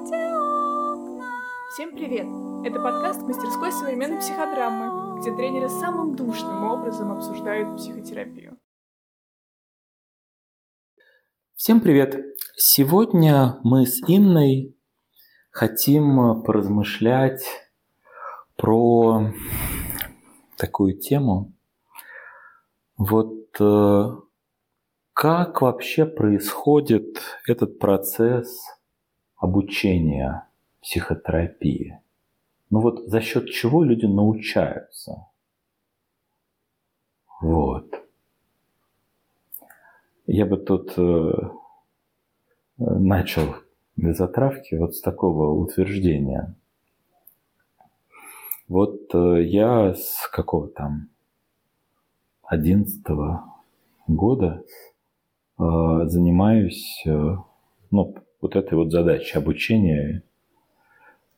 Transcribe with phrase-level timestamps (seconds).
[0.00, 2.26] Всем привет!
[2.64, 8.58] Это подкаст мастерской современной психодрамы, где тренеры самым душным образом обсуждают психотерапию.
[11.54, 12.16] Всем привет!
[12.56, 14.74] Сегодня мы с Инной
[15.50, 17.44] хотим поразмышлять
[18.56, 19.34] про
[20.56, 21.52] такую тему.
[22.96, 24.04] Вот э,
[25.12, 28.64] как вообще происходит этот процесс
[29.40, 30.46] обучения
[30.80, 32.00] психотерапии?
[32.70, 35.26] Ну вот за счет чего люди научаются?
[37.40, 38.04] Вот.
[40.26, 41.32] Я бы тут э,
[42.76, 43.56] начал
[43.96, 46.54] для затравки вот с такого утверждения.
[48.68, 51.08] Вот э, я с какого там
[52.44, 53.04] 11
[54.06, 54.62] года
[55.58, 55.62] э,
[56.04, 57.36] занимаюсь э,
[57.90, 60.22] ну, вот этой вот задачей обучения,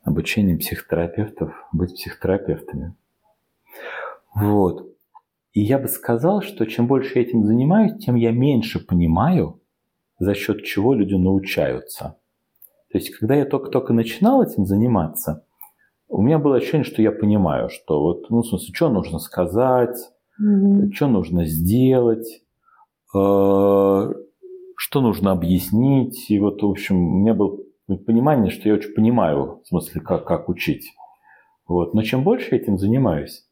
[0.02, 2.94] обучением психотерапевтов быть психотерапевтами.
[4.34, 4.88] Вот.
[5.52, 9.60] И я бы сказал, что чем больше я этим занимаюсь, тем я меньше понимаю,
[10.18, 12.16] за счет чего люди научаются.
[12.90, 15.44] То есть, когда я только-только начинал этим заниматься,
[16.08, 19.96] у меня было ощущение, что я понимаю, что вот, ну, в смысле, что нужно сказать,
[20.40, 20.92] mm-hmm.
[20.92, 22.42] что нужно сделать,
[23.14, 24.14] э,
[24.82, 26.28] что нужно объяснить.
[26.28, 27.56] И вот, в общем, у меня было
[28.04, 30.92] понимание, что я очень понимаю, в смысле, как, как учить.
[31.68, 31.94] Вот.
[31.94, 33.48] Но чем больше я этим занимаюсь,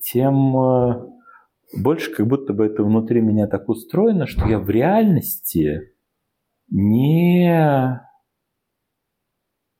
[0.00, 1.06] тем э,
[1.76, 5.92] больше как будто бы это внутри меня так устроено, что я в реальности
[6.70, 8.00] не,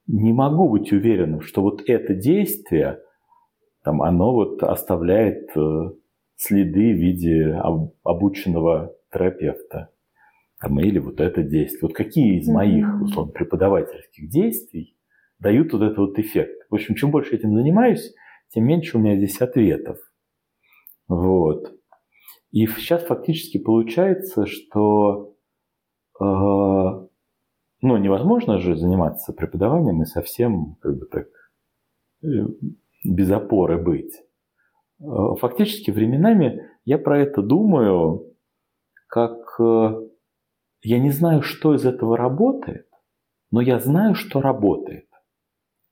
[0.07, 2.99] не могу быть уверенным, что вот это действие,
[3.85, 5.93] там, оно вот оставляет э,
[6.37, 7.59] следы в виде
[8.03, 9.94] обученного терапевта.
[10.65, 11.81] Там, или вот это действие.
[11.83, 14.97] Вот какие из моих, условно, преподавательских действий
[15.39, 16.67] дают вот этот вот эффект.
[16.71, 18.15] В общем, чем больше этим занимаюсь,
[18.49, 19.99] тем меньше у меня здесь ответов.
[21.07, 21.75] Вот.
[22.51, 25.35] И сейчас фактически получается, что
[26.19, 27.09] э, ну,
[27.83, 31.27] невозможно же заниматься преподаванием и совсем как бы так
[32.23, 32.27] э,
[33.05, 34.15] без опоры быть.
[34.99, 35.05] Э,
[35.39, 38.33] фактически временами я про это думаю,
[39.09, 40.09] как э,
[40.85, 42.87] я не знаю, что из этого работает,
[43.51, 45.07] но я знаю, что работает.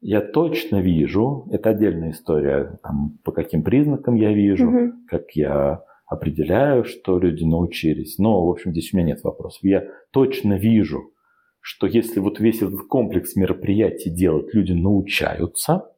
[0.00, 4.92] Я точно вижу, это отдельная история, там, по каким признакам я вижу, угу.
[5.08, 8.18] как я определяю, что люди научились.
[8.18, 9.62] Но, в общем, здесь у меня нет вопросов.
[9.62, 11.12] Я точно вижу,
[11.60, 15.90] что если вот весь этот комплекс мероприятий делать, люди научаются,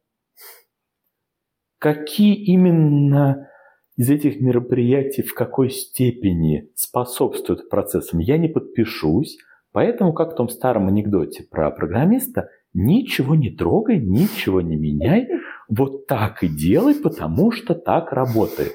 [1.79, 3.49] какие именно
[3.95, 9.37] из этих мероприятий в какой степени способствуют процессам, я не подпишусь.
[9.71, 15.27] Поэтому, как в том старом анекдоте про программиста, ничего не трогай, ничего не меняй,
[15.67, 18.73] вот так и делай, потому что так работает.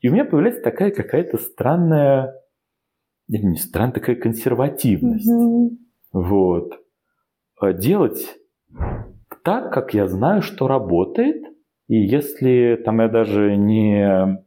[0.00, 2.34] И у меня появляется такая какая-то странная,
[3.28, 5.30] не странная, такая консервативность.
[5.30, 5.68] Mm-hmm.
[6.12, 6.72] Вот.
[7.78, 8.36] Делать
[9.42, 11.44] так, как я знаю, что работает,
[11.90, 14.38] и если там я даже не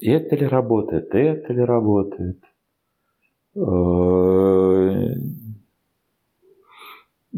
[0.00, 2.42] это ли работает, это ли работает,
[3.54, 3.60] э,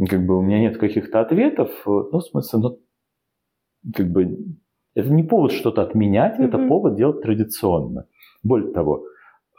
[0.09, 2.79] как бы у меня нет каких-то ответов, ну, в смысле, ну,
[3.95, 4.39] как бы
[4.95, 6.49] это не повод что-то отменять, mm-hmm.
[6.49, 8.07] это повод делать традиционно.
[8.43, 9.05] Более того,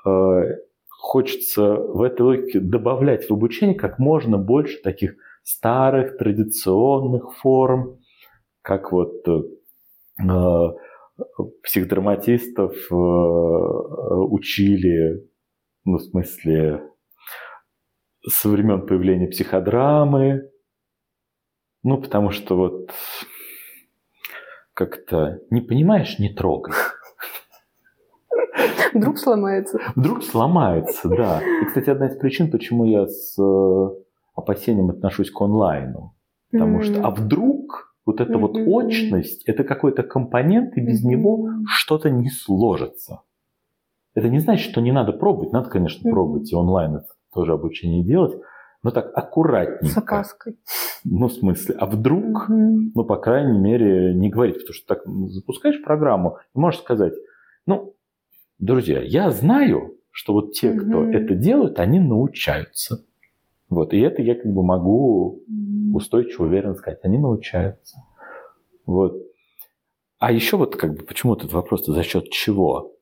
[0.03, 0.41] э,
[0.87, 8.00] хочется в этой логике добавлять в обучение как можно больше таких старых традиционных форм,
[8.61, 9.41] как вот э,
[11.63, 15.27] психодраматистов э, учили,
[15.85, 16.83] ну, в смысле,
[18.27, 20.49] со времен появления психодрамы,
[21.83, 22.91] ну, потому что вот
[24.73, 26.73] как-то не понимаешь, не трогай.
[28.93, 29.79] Вдруг сломается.
[29.95, 31.41] Вдруг сломается, да.
[31.41, 33.89] И, кстати, одна из причин, почему я с э,
[34.35, 36.15] опасением отношусь к онлайну.
[36.51, 36.83] Потому mm-hmm.
[36.83, 38.39] что, а вдруг вот эта mm-hmm.
[38.39, 41.09] вот очность, это какой-то компонент, и без mm-hmm.
[41.09, 43.21] него что-то не сложится.
[44.13, 45.53] Это не значит, что не надо пробовать.
[45.53, 46.11] Надо, конечно, mm-hmm.
[46.11, 48.35] пробовать и онлайн это тоже обучение делать,
[48.83, 49.93] но так аккуратненько.
[49.93, 50.57] С опаской.
[51.03, 52.91] Ну, в смысле, а вдруг, mm-hmm.
[52.95, 57.13] ну, по крайней мере, не говорить, потому что так запускаешь программу и можешь сказать,
[57.65, 57.95] ну,
[58.57, 63.05] друзья, я знаю, что вот те, кто это делают, они научаются.
[63.71, 65.43] Вот, и это я как бы могу
[65.93, 67.99] устойчиво, уверенно сказать, они научаются.
[68.85, 69.15] Вот.
[70.19, 72.93] А еще вот как бы почему этот вопрос за счет чего?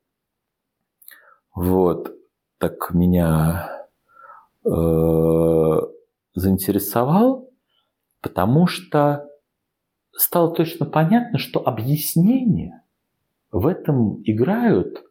[1.56, 2.16] Вот,
[2.60, 3.88] так меня
[4.64, 5.78] э,
[6.36, 7.50] заинтересовал,
[8.22, 9.28] потому что
[10.12, 12.84] стало точно понятно, что объяснения
[13.52, 15.04] в этом играют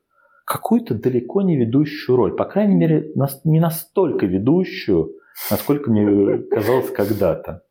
[0.45, 2.37] какую-то далеко не ведущую роль.
[2.37, 3.13] По крайней мере,
[3.43, 5.17] не настолько ведущую,
[5.50, 7.62] насколько мне казалось когда-то.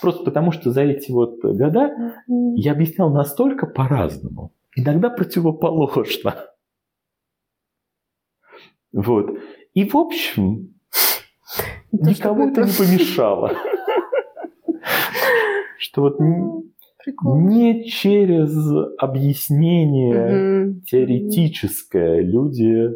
[0.00, 6.34] Просто потому, что за эти вот года я объяснял настолько по-разному, иногда противоположно.
[8.92, 9.38] Вот.
[9.74, 10.74] И, в общем,
[11.92, 13.52] никому это не помешало.
[15.78, 18.56] Что вот не через
[18.98, 22.90] объяснение теоретическое люди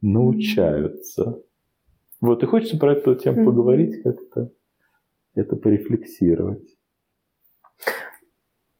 [0.00, 1.42] научаются.
[2.20, 4.50] Вот, и хочется про эту тему поговорить как-то,
[5.34, 6.66] это порефлексировать.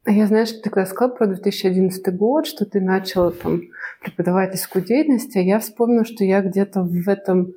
[0.05, 3.61] А я знаю, что ты когда сказал про 2011 год, что ты начал там
[4.01, 7.53] преподавательскую деятельность, а я вспомнила, что я где-то в этом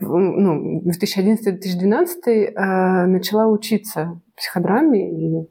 [0.00, 5.48] ну, 2011-2012 э, начала учиться психодраме и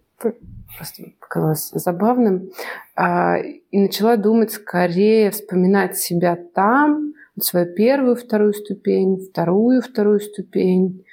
[0.78, 2.50] просто показалось забавным.
[2.98, 3.42] Э,
[3.72, 11.06] и начала думать скорее, вспоминать себя там, свою первую, вторую ступень, вторую, вторую ступень.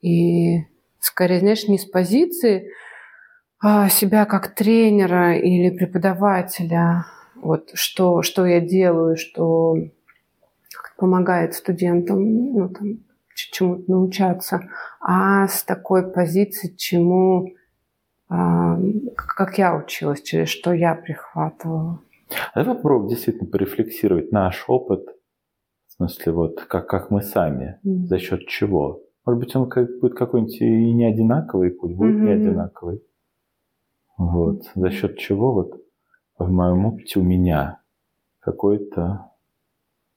[0.00, 0.58] И
[1.00, 2.70] скорее, знаешь, не с позиции
[3.66, 7.06] а себя как тренера или преподавателя,
[7.36, 9.74] вот что, что я делаю, что
[10.98, 12.98] помогает студентам ну, там,
[13.34, 14.68] чему-то научаться,
[15.00, 17.54] а с такой позиции, чему,
[18.28, 18.78] а,
[19.16, 22.00] как я училась, через что я прихватывала.
[22.54, 25.06] Давай попробуем действительно порефлексировать наш опыт,
[25.94, 28.06] в смысле, вот как, как мы сами, mm.
[28.06, 29.02] за счет чего.
[29.24, 32.24] Может быть, он как, будет какой-нибудь и не одинаковый путь, будет mm-hmm.
[32.24, 33.02] не одинаковый.
[34.18, 34.70] Вот.
[34.74, 35.84] За счет чего вот
[36.36, 37.80] в моем опыте у меня
[38.40, 39.30] какое-то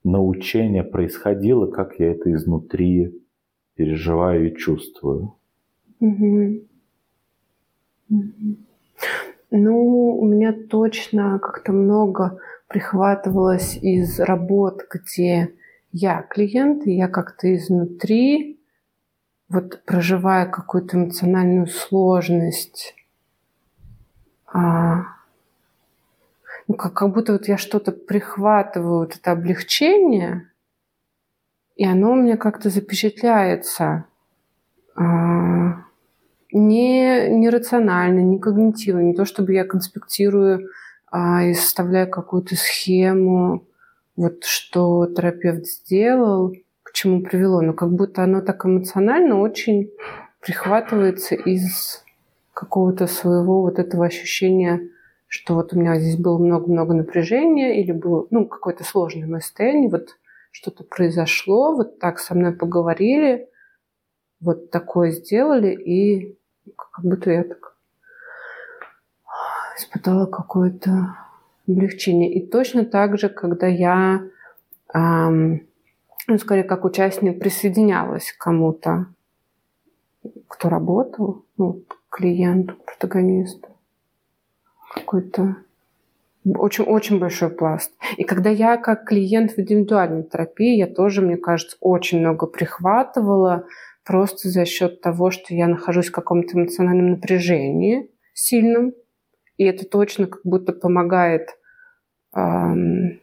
[0.03, 3.23] научение происходило, как я это изнутри
[3.75, 5.35] переживаю и чувствую.
[5.99, 6.61] Угу.
[8.09, 8.57] Угу.
[9.51, 15.53] Ну, у меня точно как-то много прихватывалось из работ, где
[15.91, 18.59] я клиент, и я как-то изнутри,
[19.49, 22.95] вот проживая какую-то эмоциональную сложность,
[24.45, 25.03] а,
[26.67, 30.51] ну, как, как будто вот я что-то прихватываю, вот это облегчение,
[31.75, 34.05] и оно у меня как-то запечатляется.
[34.95, 35.83] А,
[36.51, 40.69] не, не рационально, не когнитивно, не то чтобы я конспектирую
[41.11, 43.65] а, и составляю какую-то схему,
[44.17, 46.53] вот что терапевт сделал,
[46.83, 49.91] к чему привело, но как будто оно так эмоционально очень
[50.41, 52.03] прихватывается из
[52.53, 54.81] какого-то своего вот этого ощущения,
[55.27, 59.89] что вот у меня здесь было много-много напряжения или было ну, какое-то сложное мое состояние,
[59.89, 60.17] вот
[60.51, 63.47] что-то произошло, вот так со мной поговорили,
[64.39, 66.39] вот такое сделали, и
[66.75, 67.75] как будто я так
[69.77, 71.15] испытала какое-то
[71.67, 72.33] облегчение.
[72.33, 74.23] И точно так же, когда я,
[74.93, 75.67] эм,
[76.37, 79.07] скорее, как участник присоединялась к кому-то,
[80.47, 83.69] кто работал, ну, клиенту, протагонисту.
[84.93, 85.57] Какой-то
[86.55, 87.91] очень, очень большой пласт.
[88.15, 93.65] И когда я как клиент в индивидуальной терапии, я тоже, мне кажется, очень много прихватывала
[94.05, 98.93] просто за счет того, что я нахожусь в каком-то эмоциональном напряжении сильном.
[99.57, 101.49] И это точно как будто помогает
[102.35, 103.19] эм,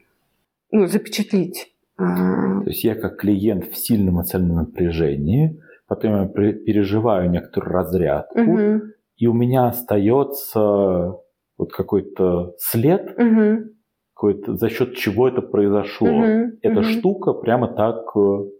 [0.70, 1.72] ну, запечатлить.
[1.96, 2.60] А.
[2.62, 8.82] То есть я как клиент в сильном эмоциональном напряжении– потом я переживаю некоторую разрядку, угу.
[9.16, 11.18] и у меня остается
[11.56, 13.70] вот какой-то след, угу.
[14.14, 16.08] какой-то, за счет чего это произошло.
[16.08, 16.58] Угу.
[16.62, 16.84] Эта угу.
[16.84, 18.50] штука прямо так, э,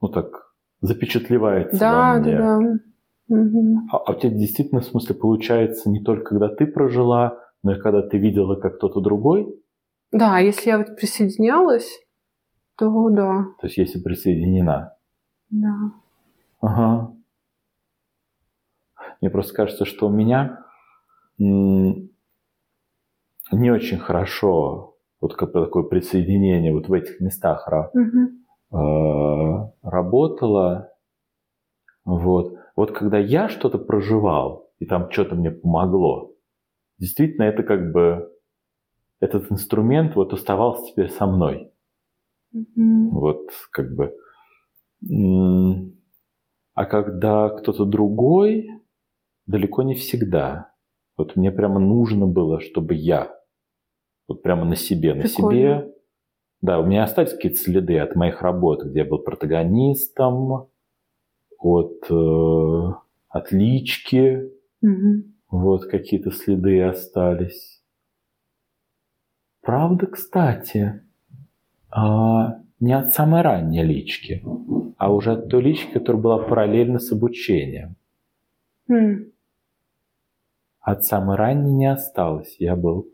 [0.00, 2.36] ну так, запечатлевается да, во мне.
[2.36, 2.78] Да, да.
[3.30, 3.88] Угу.
[3.92, 7.78] А, а у тебя действительно, в смысле, получается не только когда ты прожила, но и
[7.78, 9.54] когда ты видела, как кто-то другой?
[10.12, 12.00] Да, если я вот присоединялась,
[12.76, 13.46] то да.
[13.60, 14.96] То есть если присоединена?
[15.50, 15.92] Да.
[16.60, 17.12] Ага.
[19.20, 20.64] Мне просто кажется, что у меня
[21.38, 22.10] не
[23.70, 29.72] очень хорошо вот такое присоединение вот в этих местах угу.
[29.82, 30.92] работало.
[32.04, 32.59] Вот.
[32.80, 36.34] Вот когда я что-то проживал, и там что-то мне помогло,
[36.96, 38.32] действительно это как бы
[39.20, 41.74] этот инструмент вот оставался теперь со мной.
[42.54, 43.10] Угу.
[43.10, 44.16] Вот как бы
[46.74, 48.70] а когда кто-то другой,
[49.44, 50.72] далеко не всегда.
[51.18, 53.38] Вот мне прямо нужно было, чтобы я,
[54.26, 55.50] вот прямо на себе, на Прикольно.
[55.50, 55.94] себе.
[56.62, 60.70] Да, у меня остались какие-то следы от моих работ, где я был протагонистом,
[61.60, 62.92] от, э,
[63.28, 64.50] от лички,
[64.82, 65.34] Мгм.
[65.50, 67.82] вот какие-то следы остались.
[69.62, 71.02] Правда, кстати,
[71.90, 74.42] а, не от самой ранней лички,
[74.96, 77.96] а уже от той лички, которая была параллельно с обучением.
[78.88, 79.26] М.
[80.80, 82.56] От самой ранней не осталось.
[82.58, 83.08] Я был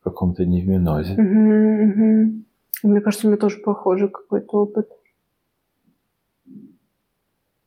[0.00, 1.20] в каком-то невминозе.
[1.20, 2.44] Мгм.
[2.84, 4.88] Мне кажется, у меня тоже похожий какой-то опыт.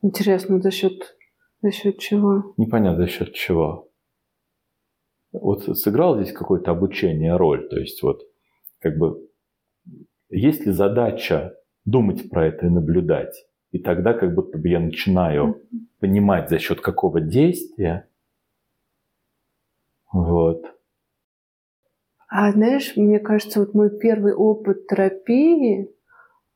[0.01, 1.15] Интересно, за счет,
[1.61, 2.53] за счет чего?
[2.57, 3.89] Непонятно за счет чего.
[5.31, 8.21] Вот сыграл здесь какое-то обучение роль, то есть вот
[8.79, 9.29] как бы
[10.29, 11.55] есть ли задача
[11.85, 15.61] думать про это и наблюдать, и тогда как будто бы я начинаю
[15.99, 18.09] понимать за счет какого действия,
[20.11, 20.65] вот.
[22.27, 25.89] А знаешь, мне кажется, вот мой первый опыт терапии,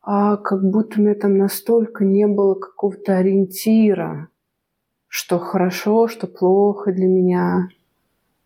[0.08, 4.28] а как будто меня там настолько не было какого-то ориентира,
[5.08, 7.68] что хорошо, что плохо для меня.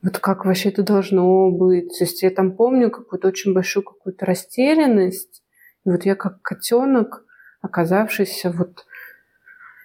[0.03, 1.99] Вот как вообще это должно быть.
[1.99, 5.43] То есть я там помню какую-то очень большую какую-то растерянность.
[5.85, 7.27] И вот я как котенок,
[7.61, 8.87] оказавшийся вот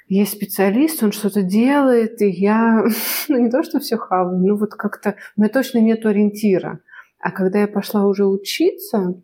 [0.07, 2.85] есть специалист, он что-то делает, и я,
[3.27, 6.79] ну не то, что все хаваю, но вот как-то у меня точно нет ориентира.
[7.19, 9.21] А когда я пошла уже учиться,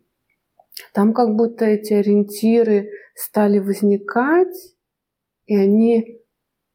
[0.92, 4.56] там как будто эти ориентиры стали возникать,
[5.46, 6.20] и они,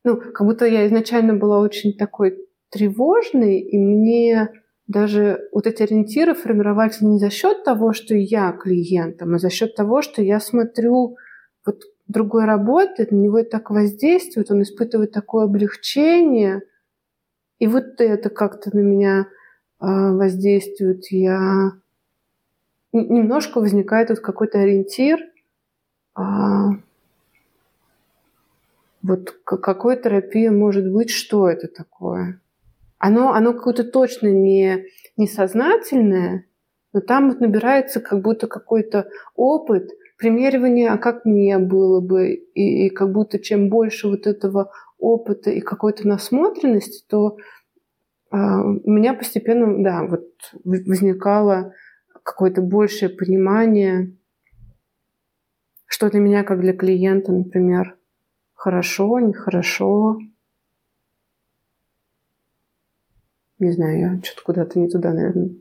[0.03, 2.37] ну, как будто я изначально была очень такой
[2.69, 4.49] тревожной, и мне
[4.87, 9.75] даже вот эти ориентиры формировались не за счет того, что я клиентом, а за счет
[9.75, 11.17] того, что я смотрю,
[11.65, 16.61] вот другой работает, на него так воздействует, он испытывает такое облегчение,
[17.59, 19.27] и вот это как-то на меня
[19.79, 21.11] а, воздействует.
[21.11, 21.71] Я
[23.03, 25.19] немножко возникает вот какой-то ориентир,
[26.15, 26.71] а,
[29.03, 32.41] вот какой терапия может быть, что это такое.
[32.97, 34.85] Оно, оно какое-то точно не,
[35.17, 36.45] не сознательное,
[36.93, 42.87] но там вот набирается как будто какой-то опыт примеривания, а как мне было бы, и,
[42.87, 47.37] и как будто чем больше вот этого опыта и какой-то насмотренности, то
[48.31, 50.27] а, у меня постепенно, да, вот
[50.63, 51.73] возникало
[52.27, 54.11] какое-то большее понимание,
[55.85, 57.95] что для меня, как для клиента, например,
[58.53, 60.17] хорошо, нехорошо.
[63.59, 65.51] Не знаю, я что-то куда-то не туда, наверное,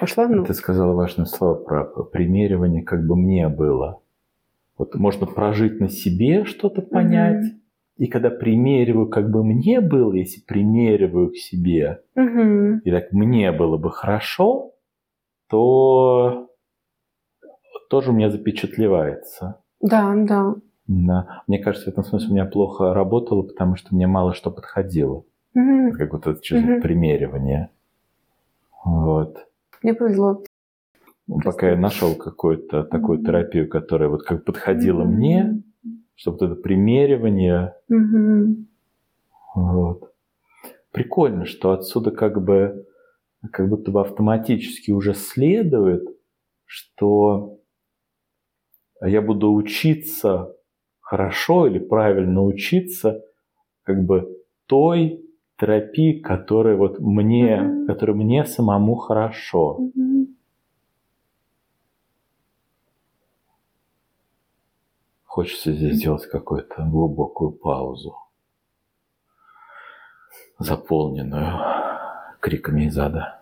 [0.00, 0.26] пошла.
[0.26, 0.44] Но...
[0.44, 4.02] Ты сказала важное слово про примеривание, как бы мне было.
[4.76, 7.58] Вот можно прожить на себе что-то понять, mm-hmm.
[7.98, 12.80] и когда примериваю, как бы мне было, если примериваю к себе, mm-hmm.
[12.84, 14.74] и так мне было бы хорошо,
[15.48, 16.48] то
[17.90, 19.60] тоже у меня запечатлевается.
[19.80, 20.54] Да, да.
[20.86, 21.42] Да.
[21.46, 25.24] Мне кажется, в этом смысле у меня плохо работало, потому что мне мало что подходило.
[25.56, 25.92] Mm-hmm.
[25.92, 26.80] Как вот это чувство mm-hmm.
[26.80, 27.70] примеривания.
[28.84, 29.46] Вот.
[29.82, 30.42] Мне повезло.
[31.44, 35.06] Пока я нашел какую-то такую терапию, которая вот как подходила mm-hmm.
[35.06, 35.62] мне,
[36.14, 37.74] чтобы вот это примеривание.
[37.92, 38.64] Mm-hmm.
[39.54, 40.12] Вот.
[40.90, 42.86] Прикольно, что отсюда как бы
[43.52, 46.04] как будто бы автоматически уже следует,
[46.64, 47.58] что
[49.00, 50.54] я буду учиться
[51.00, 53.24] хорошо или правильно учиться
[53.82, 55.24] как бы той
[55.58, 57.86] терапии, которая вот мне, mm-hmm.
[57.86, 59.78] которая мне самому хорошо.
[59.80, 60.26] Mm-hmm.
[65.24, 68.16] Хочется здесь сделать какую-то глубокую паузу,
[70.58, 71.87] заполненную
[72.40, 73.40] криками из ада.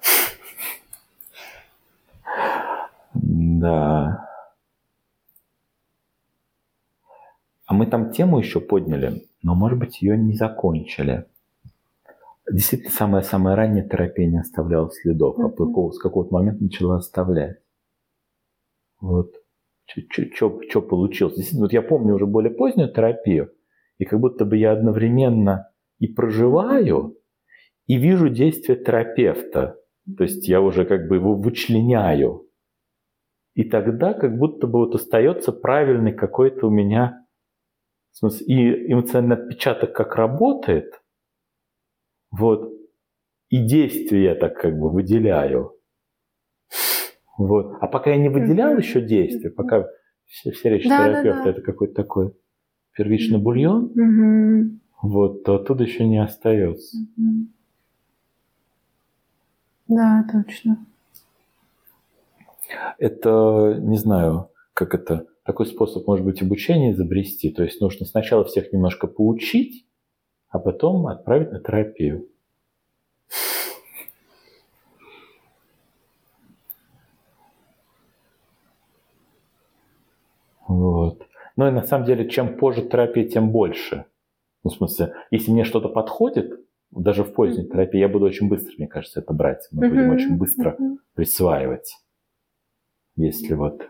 [3.14, 4.28] Да.
[7.66, 11.26] А мы там тему еще подняли, но, может быть, ее не закончили.
[12.50, 15.92] Действительно, самая-самая ранняя терапия не оставляла следов, а mm-hmm.
[15.92, 17.58] с какого-то момента начала оставлять.
[19.00, 19.34] Вот.
[19.86, 21.34] Что получилось?
[21.34, 23.52] Действительно, вот я помню уже более позднюю терапию,
[23.98, 27.16] и как будто бы я одновременно и проживаю,
[27.86, 29.76] и вижу действие терапевта.
[30.16, 32.48] То есть я уже как бы его вычленяю.
[33.54, 37.26] И тогда как будто бы вот остается правильный какой-то у меня
[38.16, 41.02] в смысле, и эмоциональный отпечаток как работает,
[42.30, 42.72] вот,
[43.50, 45.72] и действие я так как бы выделяю.
[47.36, 47.76] Вот.
[47.82, 48.80] А пока я не выделял mm-hmm.
[48.80, 49.86] еще действия, пока
[50.24, 51.50] все, все речи да, терапевта да, да.
[51.50, 52.32] это какой-то такой
[52.96, 54.78] первичный бульон, mm-hmm.
[55.02, 56.96] вот, то оттуда еще не остается.
[56.96, 57.44] Mm-hmm.
[59.88, 60.78] Да, точно.
[62.98, 67.50] Это, не знаю, как это, такой способ, может быть, обучения изобрести.
[67.50, 69.86] То есть нужно сначала всех немножко поучить,
[70.48, 72.28] а потом отправить на терапию.
[80.66, 81.26] Вот.
[81.54, 84.06] Ну и на самом деле, чем позже терапия, тем больше.
[84.64, 88.74] Ну, в смысле, если мне что-то подходит, даже в поздней терапии, я буду очень быстро,
[88.78, 89.68] мне кажется, это брать.
[89.70, 90.76] Мы будем очень быстро
[91.14, 91.96] присваивать.
[93.16, 93.88] Если вот,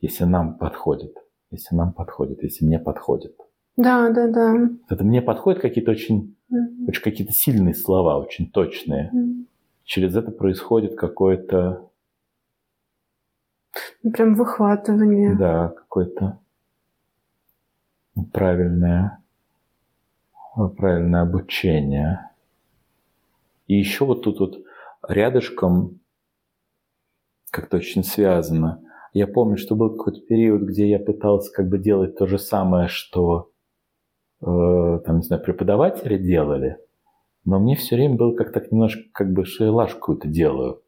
[0.00, 1.16] если нам подходит,
[1.50, 3.36] если нам подходит, если мне подходит.
[3.76, 4.70] Да, да, да.
[4.88, 6.88] Это мне подходят какие-то очень, mm-hmm.
[6.88, 9.10] очень какие-то сильные слова, очень точные.
[9.14, 9.46] Mm-hmm.
[9.84, 11.90] Через это происходит какое-то...
[14.02, 15.36] Ну, прям выхватывание.
[15.36, 16.38] Да, какое-то
[18.32, 19.18] правильное,
[20.76, 22.30] правильное обучение.
[23.66, 24.64] И еще вот тут вот
[25.06, 26.00] рядышком
[27.50, 28.82] как-то очень связано.
[29.12, 32.88] Я помню, что был какой-то период, где я пытался как бы делать то же самое,
[32.88, 33.50] что
[34.40, 36.78] э, там, не знаю, преподаватели делали,
[37.44, 40.82] но мне все время было как так немножко, как бы шейлаш какую-то делаю.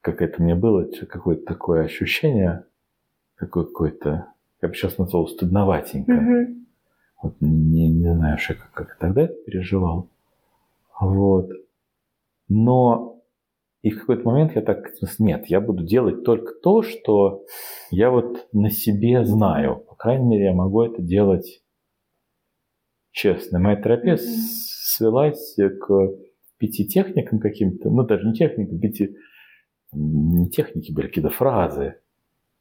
[0.00, 2.66] Как это мне было, какое-то такое ощущение,
[3.38, 4.28] такое какое-то,
[4.60, 6.12] я бы сейчас назвал, стыдноватенько.
[6.12, 6.63] Mm-hmm.
[7.24, 10.10] Вот не, не знаю, как, как тогда это переживал.
[11.00, 11.50] Вот.
[12.48, 13.22] Но
[13.80, 17.46] и в какой-то момент я так, нет, я буду делать только то, что
[17.90, 19.76] я вот на себе знаю.
[19.88, 21.62] По крайней мере, я могу это делать
[23.10, 23.58] честно.
[23.58, 24.18] Моя терапия mm-hmm.
[24.18, 26.10] свелась к
[26.58, 29.16] пяти техникам каким-то, ну даже не техникам, пяти,
[29.92, 32.02] не техники были, какие-то фразы,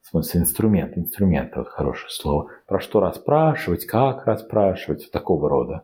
[0.04, 5.84] в смысле инструмент, инструмент, вот хорошее слово, про что расспрашивать, как расспрашивать, такого рода.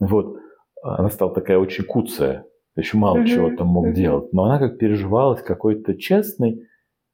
[0.00, 0.38] Вот,
[0.82, 3.26] она стала такая очень куцая, еще мало mm-hmm.
[3.26, 3.92] чего там мог mm-hmm.
[3.92, 4.32] делать.
[4.32, 6.66] Но она как переживалась какой-то честной,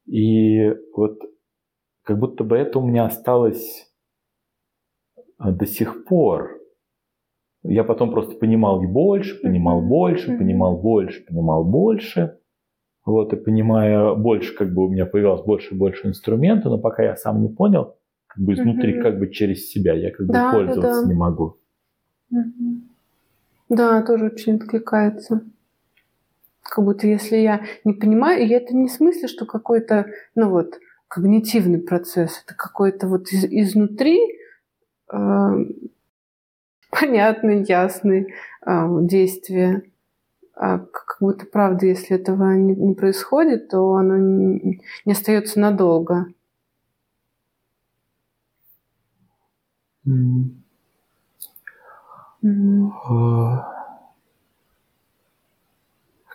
[0.07, 1.19] и вот
[2.02, 3.93] как будто бы это у меня осталось
[5.38, 6.59] а, до сих пор.
[7.62, 12.38] Я потом просто понимал и больше, понимал больше, понимал больше, понимал больше.
[13.05, 17.03] Вот, и понимая больше, как бы у меня появилось больше и больше инструмента, но пока
[17.03, 19.03] я сам не понял, как бы изнутри, mm-hmm.
[19.03, 21.09] как бы через себя, я как бы да, пользоваться да, да.
[21.09, 21.59] не могу.
[22.33, 22.81] Mm-hmm.
[23.69, 25.43] Да, тоже очень откликается.
[26.62, 30.79] Как будто если я не понимаю, и это не в смысле, что какой-то, ну вот,
[31.09, 34.19] когнитивный процесс, это какой-то вот из, изнутри
[35.12, 35.49] э,
[36.90, 38.35] понятный, ясный
[38.67, 39.83] э, действие.
[40.57, 40.79] А
[41.24, 46.26] будто, правда, если этого не, не происходит, то оно не, не остается надолго.
[50.06, 50.50] Mm.
[52.42, 53.74] Mm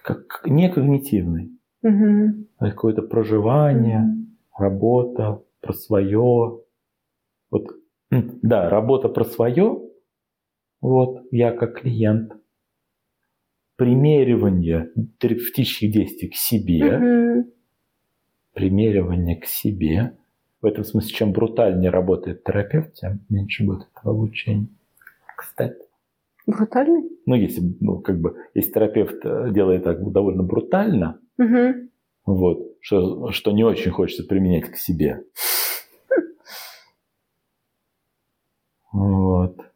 [0.10, 1.52] как некогнитивный.
[1.84, 2.46] Угу.
[2.60, 4.64] Какое-то проживание, угу.
[4.64, 6.62] работа про свое.
[7.52, 7.68] Вот,
[8.10, 9.82] да, работа про свое.
[10.82, 12.34] Вот, я как клиент.
[13.80, 16.98] Примеривание терапевтических действий к себе.
[16.98, 17.54] Угу.
[18.54, 20.18] Примеривание к себе.
[20.62, 24.68] В этом смысле, чем брутальнее работает терапевт, тем меньше будет этого обучения.
[25.38, 25.80] Кстати.
[26.46, 27.10] Брутальный?
[27.26, 31.88] Ну, если, ну, как бы, если терапевт э, делает так довольно брутально, угу.
[32.26, 35.24] вот, что, что не очень хочется применять к себе.
[38.92, 39.69] Вот.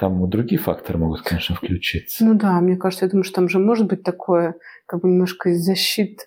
[0.00, 2.24] Там другие факторы могут, конечно, включиться.
[2.24, 4.54] Ну да, мне кажется, я думаю, что там же может быть такое,
[4.86, 6.24] как бы немножко из защиты.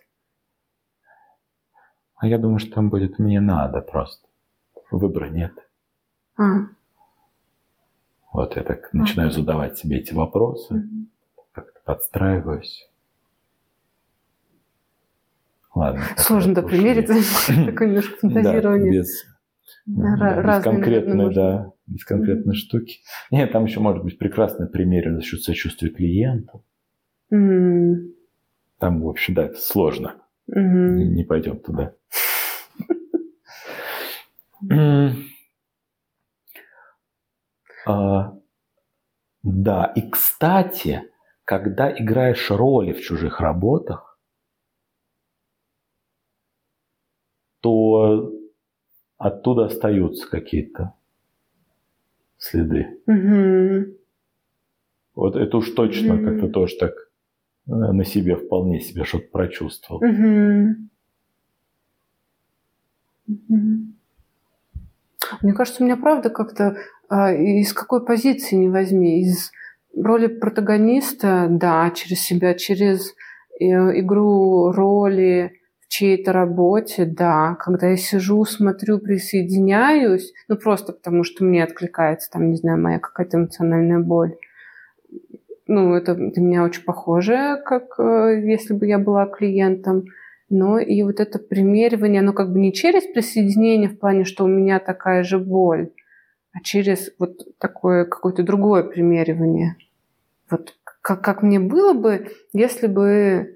[2.15, 4.27] А я думаю, что там будет «мне надо» просто.
[4.91, 5.53] Выбора нет.
[6.38, 6.67] А.
[8.31, 10.88] Вот я так начинаю задавать себе эти вопросы,
[11.51, 12.88] как-то подстраиваюсь.
[15.73, 16.03] Ладно.
[16.17, 17.07] Сложно да примерить,
[17.65, 18.91] такое немножко фантазирование.
[18.91, 19.25] Да, без,
[19.86, 22.99] без конкретной, да, без конкретной штуки.
[23.32, 26.63] Нет, там еще может быть прекрасный пример за счет сочувствия клиенту.
[27.30, 30.15] Там, в общем, да, сложно.
[30.47, 31.95] Не пойдем туда.
[37.86, 38.34] А,
[39.41, 41.04] да, и кстати,
[41.43, 44.17] когда играешь роли в чужих работах,
[47.60, 48.33] то
[49.23, 50.93] оттуда остаются какие-то
[52.38, 52.99] следы.
[53.07, 53.95] Угу.
[55.15, 56.25] Вот это уж точно угу.
[56.25, 60.03] как-то тоже так э, на себе вполне себе что-то прочувствовал.
[60.03, 60.75] Угу.
[65.41, 66.75] Мне кажется, у меня правда как-то
[67.07, 69.51] а, из какой позиции не возьми, из
[69.95, 73.15] роли протагониста, да, через себя, через
[73.57, 73.63] э,
[73.99, 75.62] игру роли
[75.93, 77.56] чьей-то работе, да.
[77.60, 82.97] Когда я сижу, смотрю, присоединяюсь, ну просто потому что мне откликается, там, не знаю, моя
[82.97, 84.36] какая-то эмоциональная боль.
[85.67, 90.06] Ну, это для меня очень похоже, как э, если бы я была клиентом.
[90.49, 94.47] Но и вот это примеривание, оно как бы не через присоединение в плане, что у
[94.47, 95.91] меня такая же боль,
[96.53, 99.75] а через вот такое какое-то другое примеривание.
[100.49, 103.56] Вот как, как мне было бы, если бы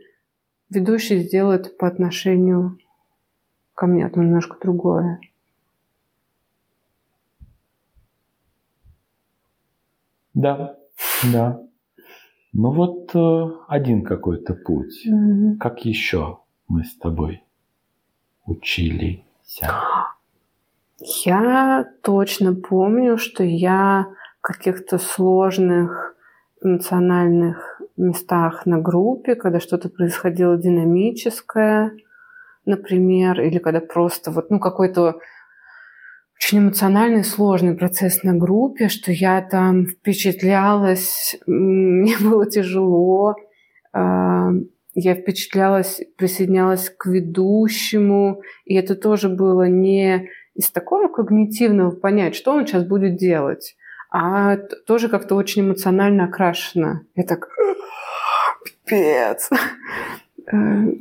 [0.69, 2.77] ведущий сделал это по отношению
[3.73, 5.19] ко мне, это немножко другое.
[10.33, 10.77] Да,
[11.31, 11.61] да.
[12.53, 15.03] Ну вот э, один какой-то путь.
[15.05, 15.57] Мгм.
[15.57, 17.43] Как еще мы с тобой
[18.45, 19.23] учились?
[20.99, 24.07] Я точно помню, что я
[24.39, 26.15] в каких-то сложных
[26.61, 31.91] эмоциональных местах на группе, когда что-то происходило динамическое,
[32.65, 35.19] например, или когда просто вот, ну, какой-то
[36.39, 43.35] очень эмоциональный, сложный процесс на группе, что я там впечатлялась, мне было тяжело,
[43.93, 44.51] а,
[44.93, 52.51] я впечатлялась, присоединялась к ведущему, и это тоже было не из такого когнитивного понять, что
[52.51, 53.75] он сейчас будет делать,
[54.11, 54.57] а
[54.87, 57.01] тоже как-то очень эмоционально окрашено.
[57.15, 57.47] Я так,
[58.87, 59.49] пипец,
[60.51, 60.93] Э,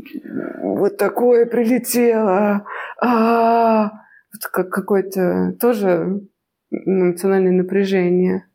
[0.63, 2.67] вот такое прилетело,
[3.01, 3.85] А,
[4.33, 6.23] вот как какое-то тоже
[6.71, 8.47] эмоциональное напряжение.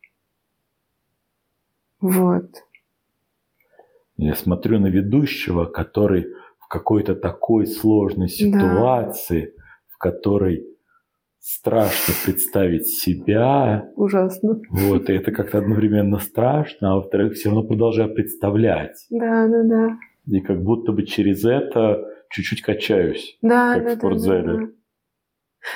[2.02, 2.50] Вот.
[4.18, 9.54] Я смотрю на ведущего, который в какой-то такой сложной ситуации,
[9.88, 10.66] в которой
[11.42, 14.60] страшно представить себя, Ужасно.
[14.70, 19.06] вот, и это как-то одновременно страшно, а во-вторых, все равно продолжаю представлять.
[19.10, 19.98] Да, да, да.
[20.28, 23.38] И как будто бы через это чуть-чуть качаюсь.
[23.42, 24.44] Да, Как в да, да, спортзале.
[24.44, 24.68] да, да.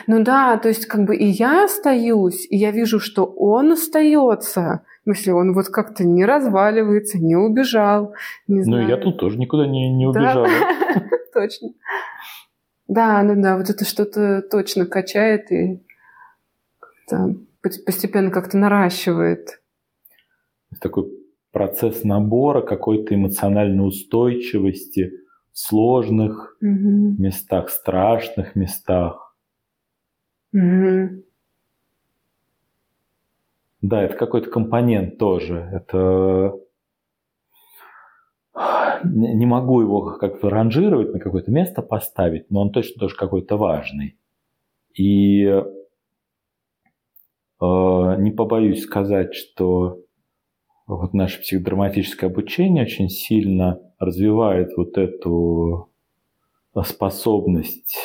[0.08, 4.82] Ну да, то есть как бы и я остаюсь, и я вижу, что он остается.
[5.02, 8.14] В смысле, он вот как-то не разваливается, не убежал.
[8.48, 8.86] Не Ну, знаю.
[8.88, 10.20] и я тут тоже никуда не, не Да.
[10.20, 10.48] убежала.
[11.34, 11.70] Точно.
[12.88, 15.84] Да, да, да, вот это что-то точно качает и
[17.12, 19.62] пос- постепенно как-то наращивает.
[20.82, 21.10] Такой
[21.52, 25.12] процесс набора какой-то эмоциональной устойчивости
[25.52, 27.22] в сложных Мгм.
[27.22, 29.36] местах, страшных местах.
[30.52, 31.24] Мгм.
[33.82, 35.70] Да, это какой-то компонент тоже.
[35.72, 36.54] Это
[39.06, 44.18] не могу его как-то ранжировать, на какое-то место поставить, но он точно тоже какой-то важный.
[44.94, 45.62] И э,
[47.60, 50.00] не побоюсь сказать, что
[50.88, 55.90] вот наше психодраматическое обучение очень сильно развивает вот эту
[56.84, 57.96] способность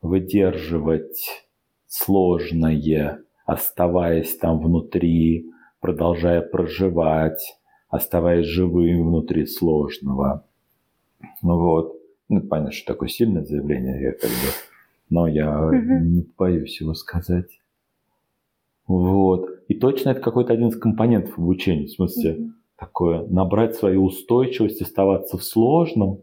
[0.00, 1.44] выдерживать
[1.86, 7.56] сложное, оставаясь там внутри, продолжая проживать,
[7.94, 10.44] оставаясь живым внутри сложного.
[11.42, 12.00] Ну вот.
[12.28, 14.48] Ну, понятно, что такое сильное заявление, я как бы,
[15.10, 15.70] но я
[16.02, 17.60] не боюсь его сказать.
[18.86, 19.48] Вот.
[19.68, 21.86] И точно это какой-то один из компонентов обучения.
[21.86, 26.22] В смысле, такое набрать свою устойчивость, оставаться в сложном,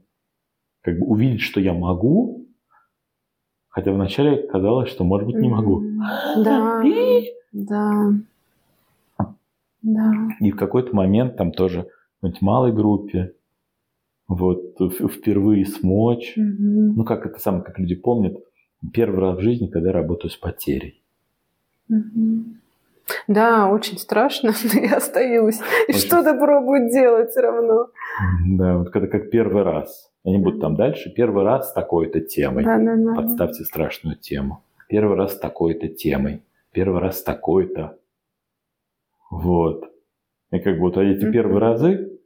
[0.82, 2.48] как бы увидеть, что я могу,
[3.70, 5.82] хотя вначале казалось, что, может быть, не могу.
[6.44, 6.84] Да,
[7.54, 8.12] да.
[9.82, 10.12] Да.
[10.40, 11.88] И в какой-то момент там тоже
[12.22, 13.34] в малой группе
[14.28, 16.34] вот впервые смочь.
[16.36, 16.96] Мгм.
[16.96, 18.38] Ну, как это самое, как люди помнят,
[18.94, 21.02] первый раз в жизни, когда я работаю с потерей.
[21.90, 22.62] Мгм.
[23.28, 25.60] Да, очень страшно, но я остаюсь.
[25.88, 27.88] И что-то пробую делать все равно.
[28.48, 30.10] Да, вот когда как первый раз.
[30.24, 31.10] Я не буду там дальше.
[31.10, 32.64] Первый раз с такой-то темой.
[32.64, 33.16] Да, да, да.
[33.16, 34.64] Подставьте страшную тему.
[34.88, 36.44] Первый раз с такой-то темой.
[36.72, 37.98] Первый раз с такой-то.
[39.32, 39.86] Вот.
[40.52, 41.32] И как бы вот эти Мгм.
[41.32, 42.20] первые разы,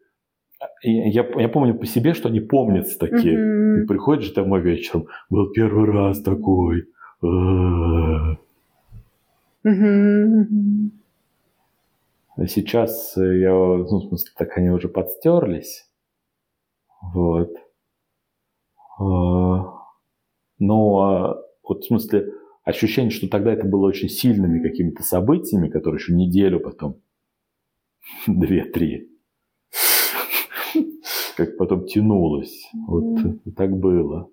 [0.81, 3.37] я, я помню по себе, что они помнятся такие.
[3.37, 3.83] Мгм.
[3.83, 6.87] И приходишь домой вечером, был первый раз такой.
[7.21, 8.37] А.
[12.37, 15.89] А сейчас э, я, ну, в смысле, так они уже подстерлись.
[17.13, 17.51] Вот.
[18.99, 19.03] А,
[20.59, 22.33] Но, а, вот в смысле,
[22.65, 26.99] ощущение, что тогда это было очень сильными какими-то событиями, которые еще неделю потом,
[28.27, 29.09] две-три,
[31.37, 32.69] как потом тянулось.
[32.87, 33.03] Вот
[33.55, 34.29] так было.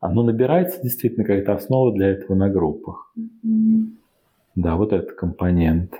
[0.00, 3.14] Оно набирается действительно какая-то основа для этого на группах.
[4.54, 5.94] Да, вот этот компонент.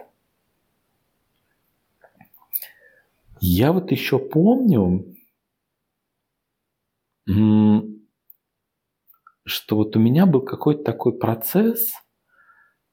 [3.41, 5.05] Я вот еще помню,
[9.47, 11.93] что вот у меня был какой-то такой процесс,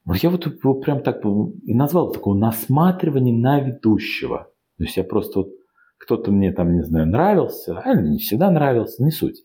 [0.06, 4.52] вот я вот его прям так и назвал такого насматривания на ведущего.
[4.78, 5.50] То есть я просто вот
[5.98, 9.42] кто-то мне там, не знаю, нравился, а не всегда нравился, не суть.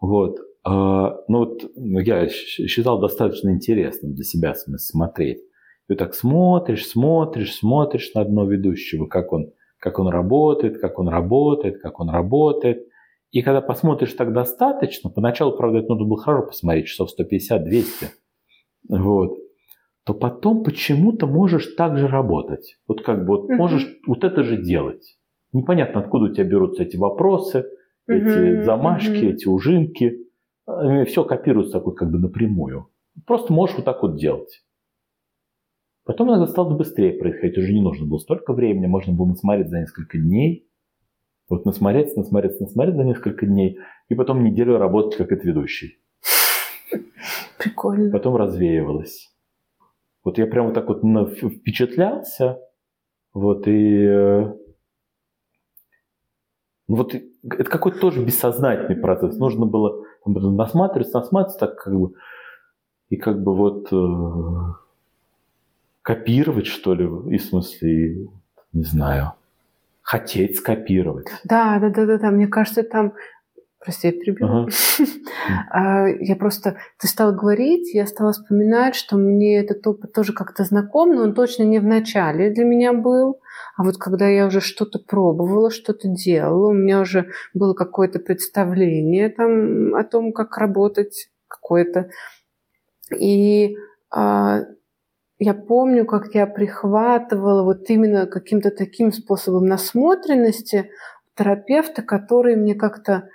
[0.00, 0.38] Вот.
[0.64, 5.40] А, ну вот я считал достаточно интересным для себя смотреть.
[5.88, 11.08] Вот так смотришь, смотришь, смотришь на одного ведущего, как он, как он работает, как он
[11.08, 12.86] работает, как он работает.
[13.36, 18.06] И когда посмотришь так достаточно, поначалу, правда, это нужно было хорошо посмотреть, часов 150-200,
[18.88, 19.36] вот,
[20.06, 22.78] то потом почему-то можешь так же работать.
[22.88, 25.18] Вот как бы вот можешь вот это же делать.
[25.52, 27.66] Непонятно, откуда у тебя берутся эти вопросы,
[28.08, 30.16] эти замашки, эти ужинки.
[31.04, 32.88] Все копируется такой как бы напрямую.
[33.26, 34.64] Просто можешь вот так вот делать.
[36.06, 39.80] Потом иногда стало быстрее происходить, уже не нужно было столько времени, можно было насмотреть за
[39.80, 40.65] несколько дней.
[41.48, 43.78] Вот насмотреться, насмотреться, насмотреться за несколько дней,
[44.08, 45.98] и потом неделю работать как это ведущий.
[47.58, 48.10] Прикольно.
[48.10, 49.32] Потом развеивалось.
[50.24, 52.58] Вот я прям вот так вот впечатлялся,
[53.32, 54.54] вот и э,
[56.88, 59.38] ну вот это какой-то тоже бессознательный процесс.
[59.38, 62.14] Нужно было там, насматриваться, насматриваться так как бы
[63.08, 64.72] и как бы вот э,
[66.02, 68.28] копировать что ли, и в смысле,
[68.72, 69.32] не знаю,
[70.06, 71.26] хотеть скопировать.
[71.42, 72.30] Да, да, да, да, да.
[72.30, 73.12] Мне кажется, там
[73.78, 74.66] Прости, я перебила.
[75.70, 76.08] Ага.
[76.20, 76.76] я просто...
[76.98, 81.34] Ты стала говорить, я стала вспоминать, что мне этот опыт тоже как-то знаком, но он
[81.34, 83.38] точно не в начале для меня был.
[83.76, 89.28] А вот когда я уже что-то пробовала, что-то делала, у меня уже было какое-то представление
[89.28, 92.10] там о том, как работать, какое-то.
[93.16, 93.76] И
[94.10, 94.62] а,
[95.38, 100.90] я помню, как я прихватывала вот именно каким-то таким способом насмотренности
[101.36, 103.28] терапевта, который мне как-то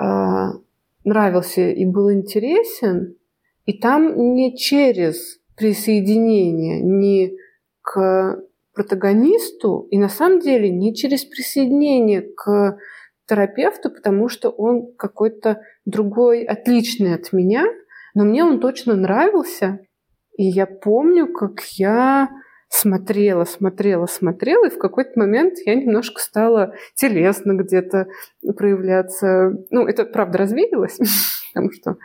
[0.00, 0.04] э,
[1.04, 3.16] нравился и был интересен,
[3.66, 7.36] и там не через присоединение, не
[7.82, 8.42] к
[8.74, 12.78] протагонисту, и на самом деле не через присоединение к
[13.26, 17.64] терапевту, потому что он какой-то другой, отличный от меня,
[18.14, 19.80] но мне он точно нравился.
[20.38, 22.30] И я помню, как я
[22.68, 28.06] смотрела, смотрела, смотрела, и в какой-то момент я немножко стала телесно где-то
[28.56, 29.52] проявляться.
[29.70, 30.98] Ну, это, правда, развеялось,
[31.52, 31.96] потому что,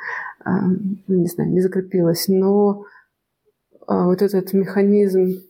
[0.43, 2.85] а, ну, не знаю, не закрепилось, но
[3.85, 5.43] а, вот этот механизм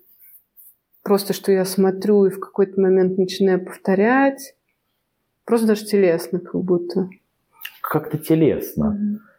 [1.04, 4.56] просто, что я смотрю и в какой-то момент начинаю повторять,
[5.46, 7.08] просто даже телесно как будто.
[7.82, 8.98] Как-то телесно.
[9.00, 9.33] Mm-hmm.